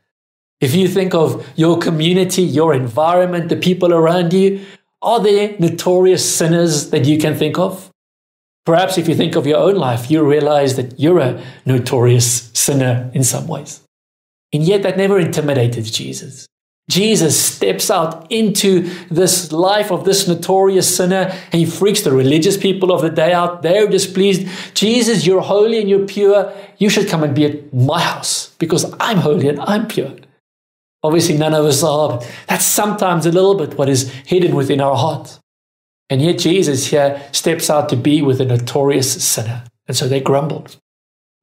If 0.59 0.75
you 0.75 0.87
think 0.87 1.13
of 1.13 1.47
your 1.55 1.77
community, 1.77 2.41
your 2.41 2.73
environment, 2.73 3.49
the 3.49 3.55
people 3.55 3.93
around 3.93 4.33
you, 4.33 4.65
are 5.01 5.21
there 5.21 5.55
notorious 5.59 6.35
sinners 6.35 6.89
that 6.89 7.05
you 7.05 7.19
can 7.19 7.35
think 7.35 7.59
of? 7.59 7.91
Perhaps 8.65 8.97
if 8.97 9.07
you 9.07 9.15
think 9.15 9.35
of 9.35 9.45
your 9.45 9.59
own 9.59 9.75
life, 9.75 10.09
you 10.09 10.27
realize 10.27 10.75
that 10.75 10.99
you're 10.99 11.19
a 11.19 11.41
notorious 11.65 12.51
sinner 12.53 13.09
in 13.13 13.23
some 13.23 13.47
ways. 13.47 13.81
And 14.51 14.63
yet 14.63 14.81
that 14.83 14.97
never 14.97 15.19
intimidated 15.19 15.85
Jesus. 15.85 16.46
Jesus 16.89 17.39
steps 17.39 17.91
out 17.91 18.31
into 18.31 18.89
this 19.09 19.51
life 19.51 19.91
of 19.91 20.05
this 20.05 20.25
notorious 20.27 20.95
sinner 20.95 21.33
and 21.51 21.59
he 21.59 21.65
freaks 21.65 22.01
the 22.01 22.13
religious 22.13 22.55
people 22.55 22.93
of 22.93 23.01
the 23.01 23.09
day 23.09 23.33
out. 23.33 23.61
They're 23.61 23.87
displeased. 23.87 24.47
Jesus, 24.73 25.25
you're 25.25 25.41
holy 25.41 25.79
and 25.79 25.89
you're 25.89 26.07
pure. 26.07 26.53
You 26.77 26.89
should 26.89 27.09
come 27.09 27.23
and 27.23 27.35
be 27.35 27.45
at 27.45 27.73
my 27.73 27.99
house 27.99 28.55
because 28.57 28.93
I'm 29.01 29.17
holy 29.17 29.49
and 29.49 29.59
I'm 29.59 29.87
pure. 29.87 30.13
Obviously, 31.03 31.37
none 31.37 31.53
of 31.53 31.65
us 31.65 31.83
are, 31.83 32.09
but 32.09 32.31
that's 32.47 32.65
sometimes 32.65 33.25
a 33.25 33.31
little 33.31 33.55
bit 33.55 33.77
what 33.77 33.89
is 33.89 34.11
hidden 34.25 34.55
within 34.55 34.81
our 34.81 34.95
heart. 34.95 35.39
And 36.09 36.21
yet, 36.21 36.39
Jesus 36.39 36.87
here 36.87 37.21
steps 37.33 37.69
out 37.69 37.89
to 37.89 37.95
be 37.95 38.21
with 38.21 38.41
a 38.41 38.45
notorious 38.45 39.23
sinner. 39.23 39.63
And 39.87 39.95
so 39.95 40.07
they 40.07 40.19
grumbled. 40.19 40.77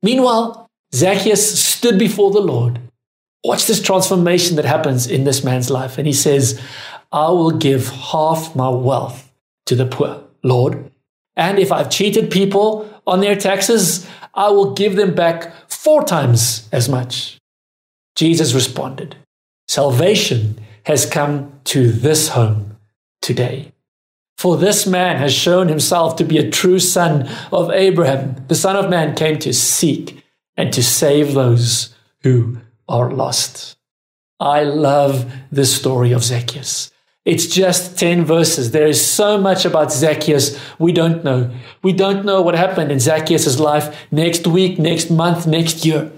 Meanwhile, 0.02 0.66
Zacchaeus 0.94 1.58
stood 1.62 1.98
before 1.98 2.30
the 2.30 2.40
Lord 2.40 2.80
watch 3.44 3.66
this 3.66 3.82
transformation 3.82 4.56
that 4.56 4.64
happens 4.64 5.06
in 5.06 5.24
this 5.24 5.44
man's 5.44 5.70
life. 5.70 5.98
And 5.98 6.06
he 6.06 6.12
says, 6.12 6.60
I 7.12 7.28
will 7.28 7.52
give 7.52 7.88
half 7.88 8.56
my 8.56 8.68
wealth 8.68 9.30
to 9.66 9.76
the 9.76 9.86
poor. 9.86 10.24
Lord. 10.44 10.92
And 11.36 11.58
if 11.58 11.72
I've 11.72 11.90
cheated 11.90 12.30
people 12.30 12.88
on 13.06 13.20
their 13.20 13.34
taxes, 13.34 14.06
I 14.34 14.50
will 14.50 14.74
give 14.74 14.94
them 14.94 15.14
back 15.14 15.52
four 15.68 16.04
times 16.04 16.68
as 16.70 16.88
much. 16.88 17.38
Jesus 18.14 18.54
responded, 18.54 19.16
Salvation 19.66 20.60
has 20.84 21.06
come 21.06 21.60
to 21.64 21.90
this 21.90 22.28
home 22.28 22.76
today. 23.22 23.72
For 24.36 24.56
this 24.56 24.86
man 24.86 25.16
has 25.16 25.32
shown 25.32 25.68
himself 25.68 26.16
to 26.16 26.24
be 26.24 26.38
a 26.38 26.50
true 26.50 26.78
son 26.78 27.28
of 27.50 27.70
Abraham. 27.70 28.44
The 28.48 28.54
Son 28.54 28.76
of 28.76 28.90
Man 28.90 29.14
came 29.14 29.38
to 29.38 29.54
seek 29.54 30.22
and 30.56 30.72
to 30.72 30.82
save 30.82 31.32
those 31.32 31.94
who 32.22 32.58
are 32.88 33.10
lost. 33.10 33.76
I 34.40 34.64
love 34.64 35.32
the 35.50 35.64
story 35.64 36.12
of 36.12 36.24
Zacchaeus. 36.24 36.90
It's 37.24 37.46
just 37.46 37.98
10 37.98 38.24
verses. 38.24 38.72
There 38.72 38.86
is 38.86 39.04
so 39.04 39.38
much 39.38 39.64
about 39.64 39.92
Zacchaeus 39.92 40.60
we 40.78 40.92
don't 40.92 41.24
know. 41.24 41.50
We 41.82 41.92
don't 41.92 42.24
know 42.24 42.42
what 42.42 42.54
happened 42.54 42.92
in 42.92 43.00
Zacchaeus' 43.00 43.58
life 43.58 44.06
next 44.10 44.46
week, 44.46 44.78
next 44.78 45.10
month, 45.10 45.46
next 45.46 45.86
year. 45.86 46.12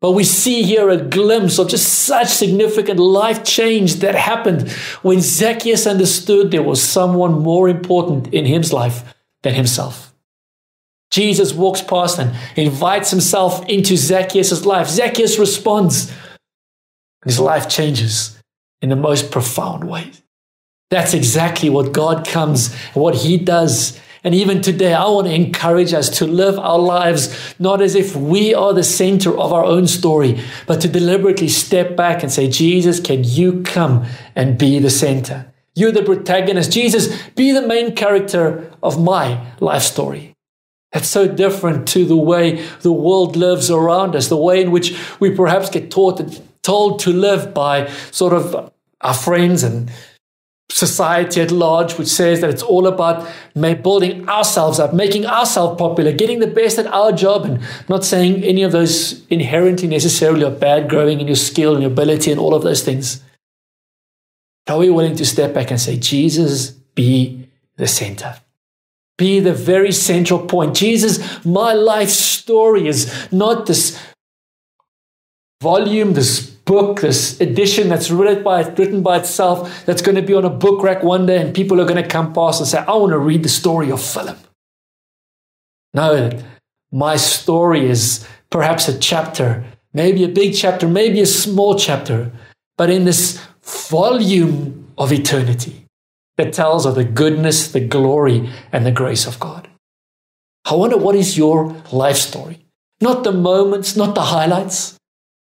But 0.00 0.12
we 0.12 0.24
see 0.24 0.64
here 0.64 0.90
a 0.90 0.96
glimpse 0.96 1.58
of 1.58 1.68
just 1.68 1.88
such 1.88 2.28
significant 2.28 2.98
life 2.98 3.44
change 3.44 3.96
that 3.96 4.14
happened 4.14 4.70
when 5.02 5.20
Zacchaeus 5.20 5.86
understood 5.86 6.50
there 6.50 6.62
was 6.62 6.82
someone 6.82 7.42
more 7.42 7.68
important 7.68 8.34
in 8.34 8.44
his 8.44 8.72
life 8.72 9.14
than 9.42 9.54
himself. 9.54 10.13
Jesus 11.14 11.54
walks 11.54 11.80
past 11.80 12.18
and 12.18 12.34
invites 12.56 13.08
himself 13.08 13.64
into 13.68 13.96
Zacchaeus' 13.96 14.66
life. 14.66 14.88
Zacchaeus 14.88 15.38
responds. 15.38 16.10
and 16.10 17.30
His 17.30 17.38
life 17.38 17.68
changes 17.68 18.36
in 18.82 18.88
the 18.88 18.96
most 18.96 19.30
profound 19.30 19.84
way. 19.84 20.10
That's 20.90 21.14
exactly 21.14 21.70
what 21.70 21.92
God 21.92 22.26
comes, 22.26 22.72
and 22.94 22.96
what 22.96 23.14
He 23.14 23.36
does. 23.36 23.96
And 24.24 24.34
even 24.34 24.60
today, 24.60 24.92
I 24.92 25.06
want 25.06 25.28
to 25.28 25.32
encourage 25.32 25.94
us 25.94 26.18
to 26.18 26.26
live 26.26 26.58
our 26.58 26.80
lives 26.80 27.54
not 27.60 27.80
as 27.80 27.94
if 27.94 28.16
we 28.16 28.52
are 28.52 28.72
the 28.72 28.82
center 28.82 29.38
of 29.38 29.52
our 29.52 29.64
own 29.64 29.86
story, 29.86 30.40
but 30.66 30.80
to 30.80 30.88
deliberately 30.88 31.48
step 31.48 31.94
back 31.94 32.24
and 32.24 32.32
say, 32.32 32.48
Jesus, 32.48 32.98
can 32.98 33.22
you 33.22 33.62
come 33.62 34.04
and 34.34 34.58
be 34.58 34.80
the 34.80 34.90
center? 34.90 35.52
You're 35.76 35.92
the 35.92 36.02
protagonist. 36.02 36.72
Jesus, 36.72 37.22
be 37.36 37.52
the 37.52 37.66
main 37.66 37.94
character 37.94 38.72
of 38.82 39.00
my 39.00 39.46
life 39.60 39.82
story. 39.82 40.33
That's 40.94 41.08
so 41.08 41.26
different 41.26 41.88
to 41.88 42.06
the 42.06 42.16
way 42.16 42.64
the 42.82 42.92
world 42.92 43.36
lives 43.36 43.68
around 43.68 44.14
us, 44.14 44.28
the 44.28 44.36
way 44.36 44.62
in 44.62 44.70
which 44.70 44.96
we 45.18 45.34
perhaps 45.34 45.68
get 45.68 45.90
taught 45.90 46.20
and 46.20 46.40
told 46.62 47.00
to 47.00 47.10
live 47.10 47.52
by 47.52 47.90
sort 48.12 48.32
of 48.32 48.72
our 49.00 49.12
friends 49.12 49.64
and 49.64 49.90
society 50.70 51.40
at 51.40 51.50
large, 51.50 51.98
which 51.98 52.08
says 52.08 52.40
that 52.40 52.48
it's 52.48 52.62
all 52.62 52.86
about 52.86 53.28
building 53.82 54.28
ourselves 54.28 54.78
up, 54.78 54.94
making 54.94 55.26
ourselves 55.26 55.76
popular, 55.78 56.12
getting 56.12 56.38
the 56.38 56.46
best 56.46 56.78
at 56.78 56.86
our 56.86 57.10
job, 57.10 57.44
and 57.44 57.60
not 57.88 58.04
saying 58.04 58.44
any 58.44 58.62
of 58.62 58.70
those 58.70 59.26
inherently 59.26 59.88
necessarily 59.88 60.44
are 60.44 60.50
bad, 60.50 60.88
growing 60.88 61.20
in 61.20 61.26
your 61.26 61.36
skill 61.36 61.74
and 61.74 61.82
your 61.82 61.92
ability 61.92 62.30
and 62.30 62.40
all 62.40 62.54
of 62.54 62.62
those 62.62 62.84
things. 62.84 63.20
Are 64.68 64.78
we 64.78 64.90
willing 64.90 65.16
to 65.16 65.26
step 65.26 65.54
back 65.54 65.70
and 65.70 65.80
say, 65.80 65.98
Jesus, 65.98 66.70
be 66.70 67.48
the 67.76 67.88
center? 67.88 68.36
Be 69.16 69.38
the 69.40 69.54
very 69.54 69.92
central 69.92 70.40
point. 70.40 70.74
Jesus, 70.74 71.44
my 71.44 71.72
life 71.72 72.10
story 72.10 72.88
is 72.88 73.28
not 73.30 73.66
this 73.66 74.00
volume, 75.62 76.14
this 76.14 76.40
book, 76.40 77.00
this 77.00 77.40
edition 77.40 77.88
that's 77.88 78.10
written 78.10 78.42
by, 78.42 78.62
written 78.62 79.02
by 79.02 79.18
itself, 79.18 79.84
that's 79.86 80.02
going 80.02 80.16
to 80.16 80.22
be 80.22 80.34
on 80.34 80.44
a 80.44 80.50
book 80.50 80.82
rack 80.82 81.02
one 81.02 81.26
day, 81.26 81.40
and 81.40 81.54
people 81.54 81.80
are 81.80 81.86
going 81.86 82.02
to 82.02 82.08
come 82.08 82.32
past 82.32 82.60
and 82.60 82.68
say, 82.68 82.78
I 82.78 82.92
want 82.94 83.12
to 83.12 83.18
read 83.18 83.42
the 83.42 83.48
story 83.48 83.90
of 83.90 84.02
Philip. 84.02 84.38
No, 85.92 86.30
my 86.90 87.16
story 87.16 87.88
is 87.88 88.26
perhaps 88.50 88.88
a 88.88 88.98
chapter, 88.98 89.64
maybe 89.92 90.24
a 90.24 90.28
big 90.28 90.54
chapter, 90.54 90.88
maybe 90.88 91.20
a 91.20 91.26
small 91.26 91.78
chapter, 91.78 92.32
but 92.76 92.90
in 92.90 93.04
this 93.04 93.40
volume 93.62 94.92
of 94.98 95.12
eternity 95.12 95.83
that 96.36 96.52
tells 96.52 96.86
of 96.86 96.94
the 96.94 97.04
goodness, 97.04 97.70
the 97.70 97.80
glory, 97.80 98.50
and 98.72 98.84
the 98.84 98.92
grace 98.92 99.26
of 99.26 99.38
God. 99.38 99.68
I 100.64 100.74
wonder 100.74 100.96
what 100.96 101.14
is 101.14 101.36
your 101.36 101.76
life 101.92 102.16
story? 102.16 102.64
Not 103.00 103.24
the 103.24 103.32
moments, 103.32 103.96
not 103.96 104.14
the 104.14 104.22
highlights, 104.22 104.98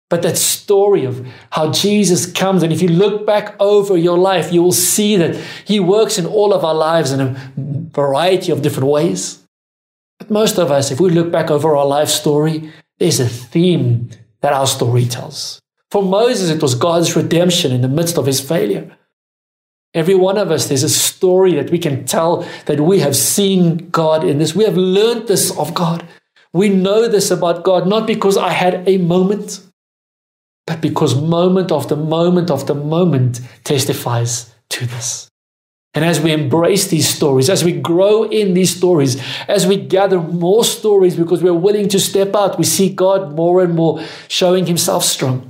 but 0.09 0.23
that 0.23 0.37
story 0.37 1.05
of 1.05 1.27
how 1.51 1.71
Jesus 1.71 2.31
comes, 2.31 2.63
and 2.63 2.73
if 2.73 2.83
you 2.83 2.89
look 2.89 3.25
back 3.25 3.55
over 3.61 3.97
your 3.97 4.19
life, 4.19 4.53
you 4.53 4.63
will 4.63 4.73
see 4.73 5.17
that 5.17 5.37
He 5.65 5.79
works 5.79 6.19
in 6.19 6.27
all 6.27 6.53
of 6.53 6.65
our 6.65 6.75
lives 6.75 7.13
in 7.13 7.21
a 7.21 7.51
variety 7.57 8.51
of 8.51 8.63
different 8.63 8.89
ways. 8.89 9.47
But 10.19 10.31
most 10.31 10.59
of 10.59 10.71
us, 10.71 10.91
if 10.91 11.01
we 11.01 11.11
look 11.11 11.31
back 11.31 11.51
over 11.51 11.77
our 11.77 11.87
life 11.87 12.09
story, 12.09 12.73
there's 12.99 13.21
a 13.21 13.29
theme 13.29 14.11
that 14.41 14.53
our 14.53 14.67
story 14.67 15.07
tells. 15.07 15.61
For 15.91 16.03
Moses, 16.03 16.51
it 16.51 16.63
was 16.63 16.75
God's 16.75 17.17
redemption 17.17 17.73
in 17.73 17.81
the 17.81 17.89
midst 17.89 18.19
of 18.19 18.27
his 18.27 18.41
failure. 18.41 18.97
Every 19.93 20.15
one 20.15 20.39
of 20.39 20.51
us, 20.51 20.69
there's 20.69 20.85
a 20.85 20.89
story 20.89 21.55
that 21.55 21.71
we 21.71 21.79
can 21.79 22.05
tell 22.05 22.47
that 22.67 22.81
we 22.81 23.01
have 23.01 23.17
seen 23.17 23.91
God 23.91 24.23
in 24.23 24.39
this. 24.39 24.55
We 24.55 24.65
have 24.65 24.77
learned 24.77 25.27
this 25.27 25.57
of 25.59 25.75
God. 25.75 26.07
We 26.53 26.69
know 26.69 27.09
this 27.09 27.31
about 27.31 27.65
God, 27.65 27.89
not 27.89 28.07
because 28.07 28.37
I 28.37 28.51
had 28.51 28.89
a 28.89 28.99
moment, 28.99 29.61
but 30.67 30.81
because 30.81 31.21
moment 31.21 31.73
after 31.73 31.97
moment 31.97 32.51
after 32.51 32.75
moment 32.75 33.41
testifies 33.65 34.55
to 34.71 34.87
this. 34.87 35.29
And 35.93 36.05
as 36.05 36.21
we 36.21 36.33
embrace 36.33 36.87
these 36.87 37.09
stories, 37.09 37.51
as 37.51 37.65
we 37.65 37.73
grow 37.73 38.23
in 38.23 38.55
these 38.55 38.77
stories, 38.77 39.21
as 39.49 39.67
we 39.67 39.77
gather 39.77 40.21
more 40.21 40.65
stories 40.65 41.17
because 41.17 41.43
we're 41.43 41.53
willing 41.53 41.89
to 41.89 41.99
step 41.99 42.37
out, 42.37 42.59
we 42.59 42.65
see 42.65 42.91
God 42.91 43.35
more 43.35 43.61
and 43.61 43.75
more 43.75 44.01
showing 44.29 44.67
himself 44.67 45.03
strong. 45.03 45.50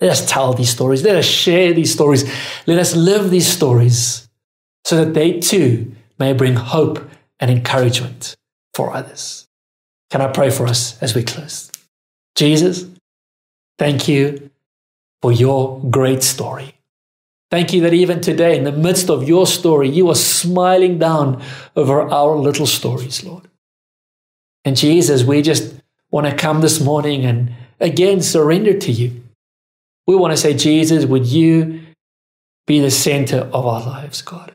Let 0.00 0.10
us 0.10 0.28
tell 0.28 0.52
these 0.52 0.70
stories. 0.70 1.02
Let 1.02 1.16
us 1.16 1.24
share 1.24 1.72
these 1.72 1.92
stories. 1.92 2.24
Let 2.66 2.78
us 2.78 2.94
live 2.96 3.30
these 3.30 3.46
stories 3.46 4.28
so 4.84 5.02
that 5.02 5.14
they 5.14 5.40
too 5.40 5.94
may 6.18 6.32
bring 6.32 6.54
hope 6.54 7.08
and 7.40 7.50
encouragement 7.50 8.36
for 8.74 8.92
others. 8.92 9.46
Can 10.10 10.20
I 10.20 10.28
pray 10.28 10.50
for 10.50 10.66
us 10.66 11.00
as 11.02 11.14
we 11.14 11.22
close? 11.22 11.70
Jesus, 12.36 12.86
Thank 13.78 14.06
you 14.08 14.50
for 15.20 15.32
your 15.32 15.80
great 15.90 16.22
story. 16.22 16.74
Thank 17.50 17.72
you 17.72 17.80
that 17.82 17.94
even 17.94 18.20
today, 18.20 18.56
in 18.56 18.64
the 18.64 18.72
midst 18.72 19.10
of 19.10 19.28
your 19.28 19.46
story, 19.46 19.88
you 19.88 20.08
are 20.10 20.14
smiling 20.14 20.98
down 20.98 21.42
over 21.76 22.02
our 22.02 22.36
little 22.36 22.66
stories, 22.66 23.22
Lord. 23.24 23.48
And 24.64 24.76
Jesus, 24.76 25.24
we 25.24 25.42
just 25.42 25.74
want 26.10 26.26
to 26.26 26.34
come 26.34 26.60
this 26.60 26.80
morning 26.80 27.24
and 27.24 27.52
again 27.80 28.22
surrender 28.22 28.76
to 28.78 28.92
you. 28.92 29.22
We 30.06 30.16
want 30.16 30.32
to 30.32 30.36
say, 30.36 30.54
Jesus, 30.54 31.06
would 31.06 31.26
you 31.26 31.80
be 32.66 32.80
the 32.80 32.90
center 32.90 33.38
of 33.52 33.66
our 33.66 33.80
lives, 33.80 34.22
God? 34.22 34.54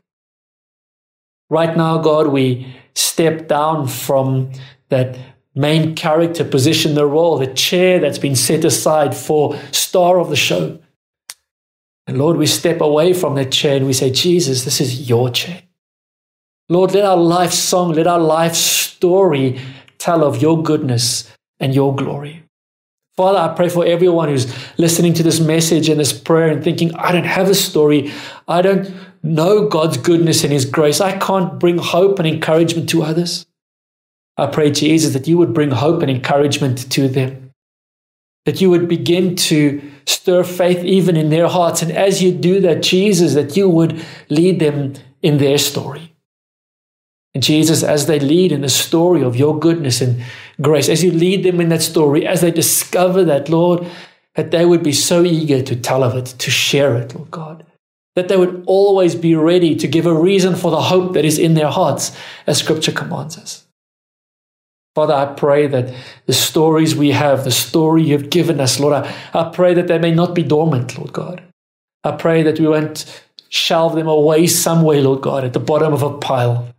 Right 1.48 1.76
now, 1.76 1.98
God, 1.98 2.28
we 2.28 2.74
step 2.94 3.48
down 3.48 3.88
from 3.88 4.52
that 4.88 5.18
main 5.54 5.94
character 5.94 6.44
position 6.44 6.94
the 6.94 7.06
role, 7.06 7.38
the 7.38 7.46
chair 7.48 7.98
that's 7.98 8.18
been 8.18 8.36
set 8.36 8.64
aside 8.64 9.16
for 9.16 9.58
star 9.72 10.20
of 10.20 10.30
the 10.30 10.36
show. 10.36 10.78
And 12.06 12.18
Lord, 12.18 12.36
we 12.36 12.46
step 12.46 12.80
away 12.80 13.12
from 13.12 13.34
that 13.34 13.52
chair 13.52 13.76
and 13.76 13.86
we 13.86 13.92
say, 13.92 14.10
Jesus, 14.10 14.64
this 14.64 14.80
is 14.80 15.08
your 15.08 15.30
chair. 15.30 15.62
Lord, 16.68 16.92
let 16.92 17.04
our 17.04 17.16
life 17.16 17.52
song, 17.52 17.92
let 17.92 18.06
our 18.06 18.20
life 18.20 18.54
story 18.54 19.60
tell 19.98 20.24
of 20.24 20.40
your 20.40 20.62
goodness 20.62 21.30
and 21.58 21.74
your 21.74 21.94
glory. 21.94 22.44
Father, 23.20 23.38
I 23.38 23.54
pray 23.54 23.68
for 23.68 23.84
everyone 23.84 24.30
who's 24.30 24.50
listening 24.78 25.12
to 25.12 25.22
this 25.22 25.40
message 25.40 25.90
and 25.90 26.00
this 26.00 26.10
prayer 26.10 26.48
and 26.48 26.64
thinking, 26.64 26.94
I 26.94 27.12
don't 27.12 27.26
have 27.26 27.50
a 27.50 27.54
story. 27.54 28.10
I 28.48 28.62
don't 28.62 28.90
know 29.22 29.68
God's 29.68 29.98
goodness 29.98 30.42
and 30.42 30.50
His 30.50 30.64
grace. 30.64 31.02
I 31.02 31.18
can't 31.18 31.60
bring 31.60 31.76
hope 31.76 32.18
and 32.18 32.26
encouragement 32.26 32.88
to 32.88 33.02
others. 33.02 33.44
I 34.38 34.46
pray, 34.46 34.70
Jesus, 34.70 35.12
that 35.12 35.28
you 35.28 35.36
would 35.36 35.52
bring 35.52 35.70
hope 35.70 36.00
and 36.00 36.10
encouragement 36.10 36.90
to 36.92 37.08
them, 37.08 37.50
that 38.46 38.62
you 38.62 38.70
would 38.70 38.88
begin 38.88 39.36
to 39.36 39.82
stir 40.06 40.42
faith 40.42 40.82
even 40.82 41.14
in 41.14 41.28
their 41.28 41.48
hearts. 41.48 41.82
And 41.82 41.92
as 41.92 42.22
you 42.22 42.32
do 42.32 42.62
that, 42.62 42.82
Jesus, 42.82 43.34
that 43.34 43.54
you 43.54 43.68
would 43.68 44.02
lead 44.30 44.60
them 44.60 44.94
in 45.20 45.36
their 45.36 45.58
story. 45.58 46.09
And 47.34 47.42
Jesus, 47.42 47.82
as 47.82 48.06
they 48.06 48.18
lead 48.18 48.50
in 48.50 48.62
the 48.62 48.68
story 48.68 49.22
of 49.22 49.36
your 49.36 49.58
goodness 49.58 50.00
and 50.00 50.22
grace, 50.60 50.88
as 50.88 51.04
you 51.04 51.12
lead 51.12 51.44
them 51.44 51.60
in 51.60 51.68
that 51.68 51.82
story, 51.82 52.26
as 52.26 52.40
they 52.40 52.50
discover 52.50 53.24
that, 53.24 53.48
Lord, 53.48 53.86
that 54.34 54.50
they 54.50 54.64
would 54.64 54.82
be 54.82 54.92
so 54.92 55.22
eager 55.22 55.62
to 55.62 55.76
tell 55.76 56.02
of 56.02 56.16
it, 56.16 56.26
to 56.26 56.50
share 56.50 56.96
it, 56.96 57.14
Lord 57.14 57.30
God. 57.30 57.66
That 58.16 58.28
they 58.28 58.36
would 58.36 58.64
always 58.66 59.14
be 59.14 59.36
ready 59.36 59.76
to 59.76 59.86
give 59.86 60.06
a 60.06 60.14
reason 60.14 60.56
for 60.56 60.70
the 60.72 60.80
hope 60.80 61.14
that 61.14 61.24
is 61.24 61.38
in 61.38 61.54
their 61.54 61.68
hearts, 61.68 62.16
as 62.46 62.58
Scripture 62.58 62.92
commands 62.92 63.38
us. 63.38 63.64
Father, 64.96 65.14
I 65.14 65.26
pray 65.26 65.68
that 65.68 65.94
the 66.26 66.32
stories 66.32 66.96
we 66.96 67.12
have, 67.12 67.44
the 67.44 67.52
story 67.52 68.02
you've 68.02 68.30
given 68.30 68.60
us, 68.60 68.80
Lord, 68.80 69.04
I, 69.04 69.14
I 69.32 69.50
pray 69.50 69.72
that 69.74 69.86
they 69.86 69.98
may 69.98 70.10
not 70.10 70.34
be 70.34 70.42
dormant, 70.42 70.98
Lord 70.98 71.12
God. 71.12 71.42
I 72.02 72.12
pray 72.12 72.42
that 72.42 72.58
we 72.58 72.66
won't 72.66 73.22
shelve 73.50 73.94
them 73.94 74.08
away 74.08 74.48
somewhere, 74.48 75.00
Lord 75.00 75.22
God, 75.22 75.44
at 75.44 75.52
the 75.52 75.60
bottom 75.60 75.92
of 75.92 76.02
a 76.02 76.18
pile. 76.18 76.74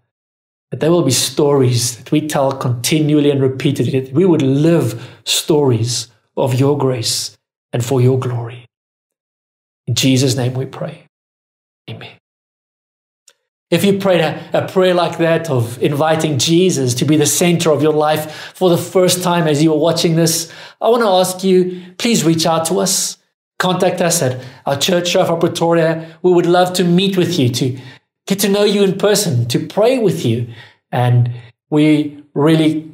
That 0.71 0.79
there 0.79 0.91
will 0.91 1.03
be 1.03 1.11
stories 1.11 1.97
that 1.97 2.11
we 2.11 2.27
tell 2.27 2.51
continually 2.53 3.29
and 3.29 3.41
repeatedly, 3.41 3.99
that 3.99 4.13
we 4.13 4.25
would 4.25 4.41
live 4.41 5.19
stories 5.25 6.07
of 6.37 6.59
your 6.59 6.77
grace 6.77 7.37
and 7.73 7.85
for 7.85 8.01
your 8.01 8.17
glory. 8.17 8.65
In 9.85 9.95
Jesus' 9.95 10.35
name 10.35 10.53
we 10.53 10.65
pray. 10.65 11.07
Amen. 11.89 12.17
If 13.69 13.85
you 13.85 13.99
prayed 13.99 14.21
a, 14.21 14.49
a, 14.53 14.67
prayer 14.67 14.93
like 14.93 15.17
that 15.17 15.49
of 15.49 15.81
inviting 15.81 16.37
Jesus 16.37 16.93
to 16.95 17.05
be 17.05 17.15
the 17.15 17.25
center 17.25 17.71
of 17.71 17.81
your 17.81 17.93
life 17.93 18.53
for 18.53 18.69
the 18.69 18.77
first 18.77 19.23
time 19.23 19.47
as 19.47 19.63
you 19.63 19.73
are 19.73 19.79
watching 19.79 20.15
this, 20.15 20.51
I 20.81 20.89
want 20.89 21.03
to 21.03 21.07
ask 21.07 21.43
you, 21.43 21.81
please 21.97 22.25
reach 22.25 22.45
out 22.45 22.65
to 22.65 22.79
us. 22.79 23.17
Contact 23.59 24.01
us 24.01 24.21
at 24.21 24.43
our 24.65 24.77
church, 24.77 25.09
Shofar 25.09 25.37
Pretoria. 25.37 26.17
We 26.21 26.31
would 26.33 26.47
love 26.47 26.73
to 26.73 26.83
meet 26.83 27.15
with 27.15 27.39
you, 27.39 27.47
to 27.49 27.79
get 28.31 28.39
to 28.39 28.49
know 28.49 28.63
you 28.63 28.81
in 28.83 28.97
person, 28.97 29.45
to 29.49 29.67
pray 29.67 29.99
with 29.99 30.25
you. 30.25 30.47
And 30.89 31.31
we 31.69 32.23
really 32.33 32.89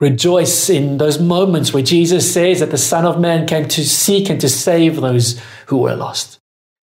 rejoice 0.00 0.68
in 0.68 0.98
those 0.98 1.18
moments 1.18 1.72
where 1.72 1.82
Jesus 1.82 2.30
says 2.30 2.60
that 2.60 2.70
the 2.70 2.76
Son 2.76 3.06
of 3.06 3.18
Man 3.18 3.46
came 3.46 3.66
to 3.68 3.82
seek 3.82 4.28
and 4.28 4.38
to 4.42 4.48
save 4.50 5.00
those 5.00 5.40
who 5.68 5.78
were 5.78 5.96
lost. 5.96 6.38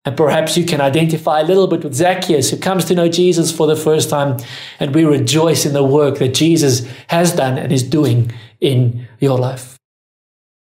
And 0.07 0.17
perhaps 0.17 0.57
you 0.57 0.65
can 0.65 0.81
identify 0.81 1.41
a 1.41 1.45
little 1.45 1.67
bit 1.67 1.85
with 1.85 1.95
Zacchaeus, 1.95 2.51
who 2.51 2.57
comes 2.57 2.87
to 2.87 2.95
know 2.95 3.09
Jesus 3.09 3.53
for 3.55 3.67
the 3.67 3.77
first 3.77 4.09
time. 4.09 4.39
And 4.81 4.95
we 4.95 5.05
rejoice 5.05 5.67
in 5.67 5.75
the 5.75 5.85
work 5.85 6.19
that 6.19 6.33
Jesus 6.33 6.87
has 7.09 7.37
done 7.37 7.59
and 7.59 7.71
is 7.73 7.83
doing 7.83 8.33
in 8.59 9.07
your 9.21 9.39
life. 9.39 9.79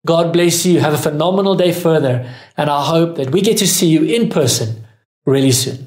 God 0.05 0.31
bless 0.31 0.63
you. 0.63 0.79
Have 0.79 0.93
a 0.93 0.97
phenomenal 0.99 1.55
day 1.55 1.71
further. 1.71 2.31
And 2.55 2.69
I 2.69 2.85
hope 2.85 3.15
that 3.15 3.31
we 3.31 3.41
get 3.41 3.57
to 3.57 3.67
see 3.67 3.87
you 3.87 4.03
in 4.03 4.29
person 4.29 4.85
really 5.25 5.51
soon. 5.51 5.86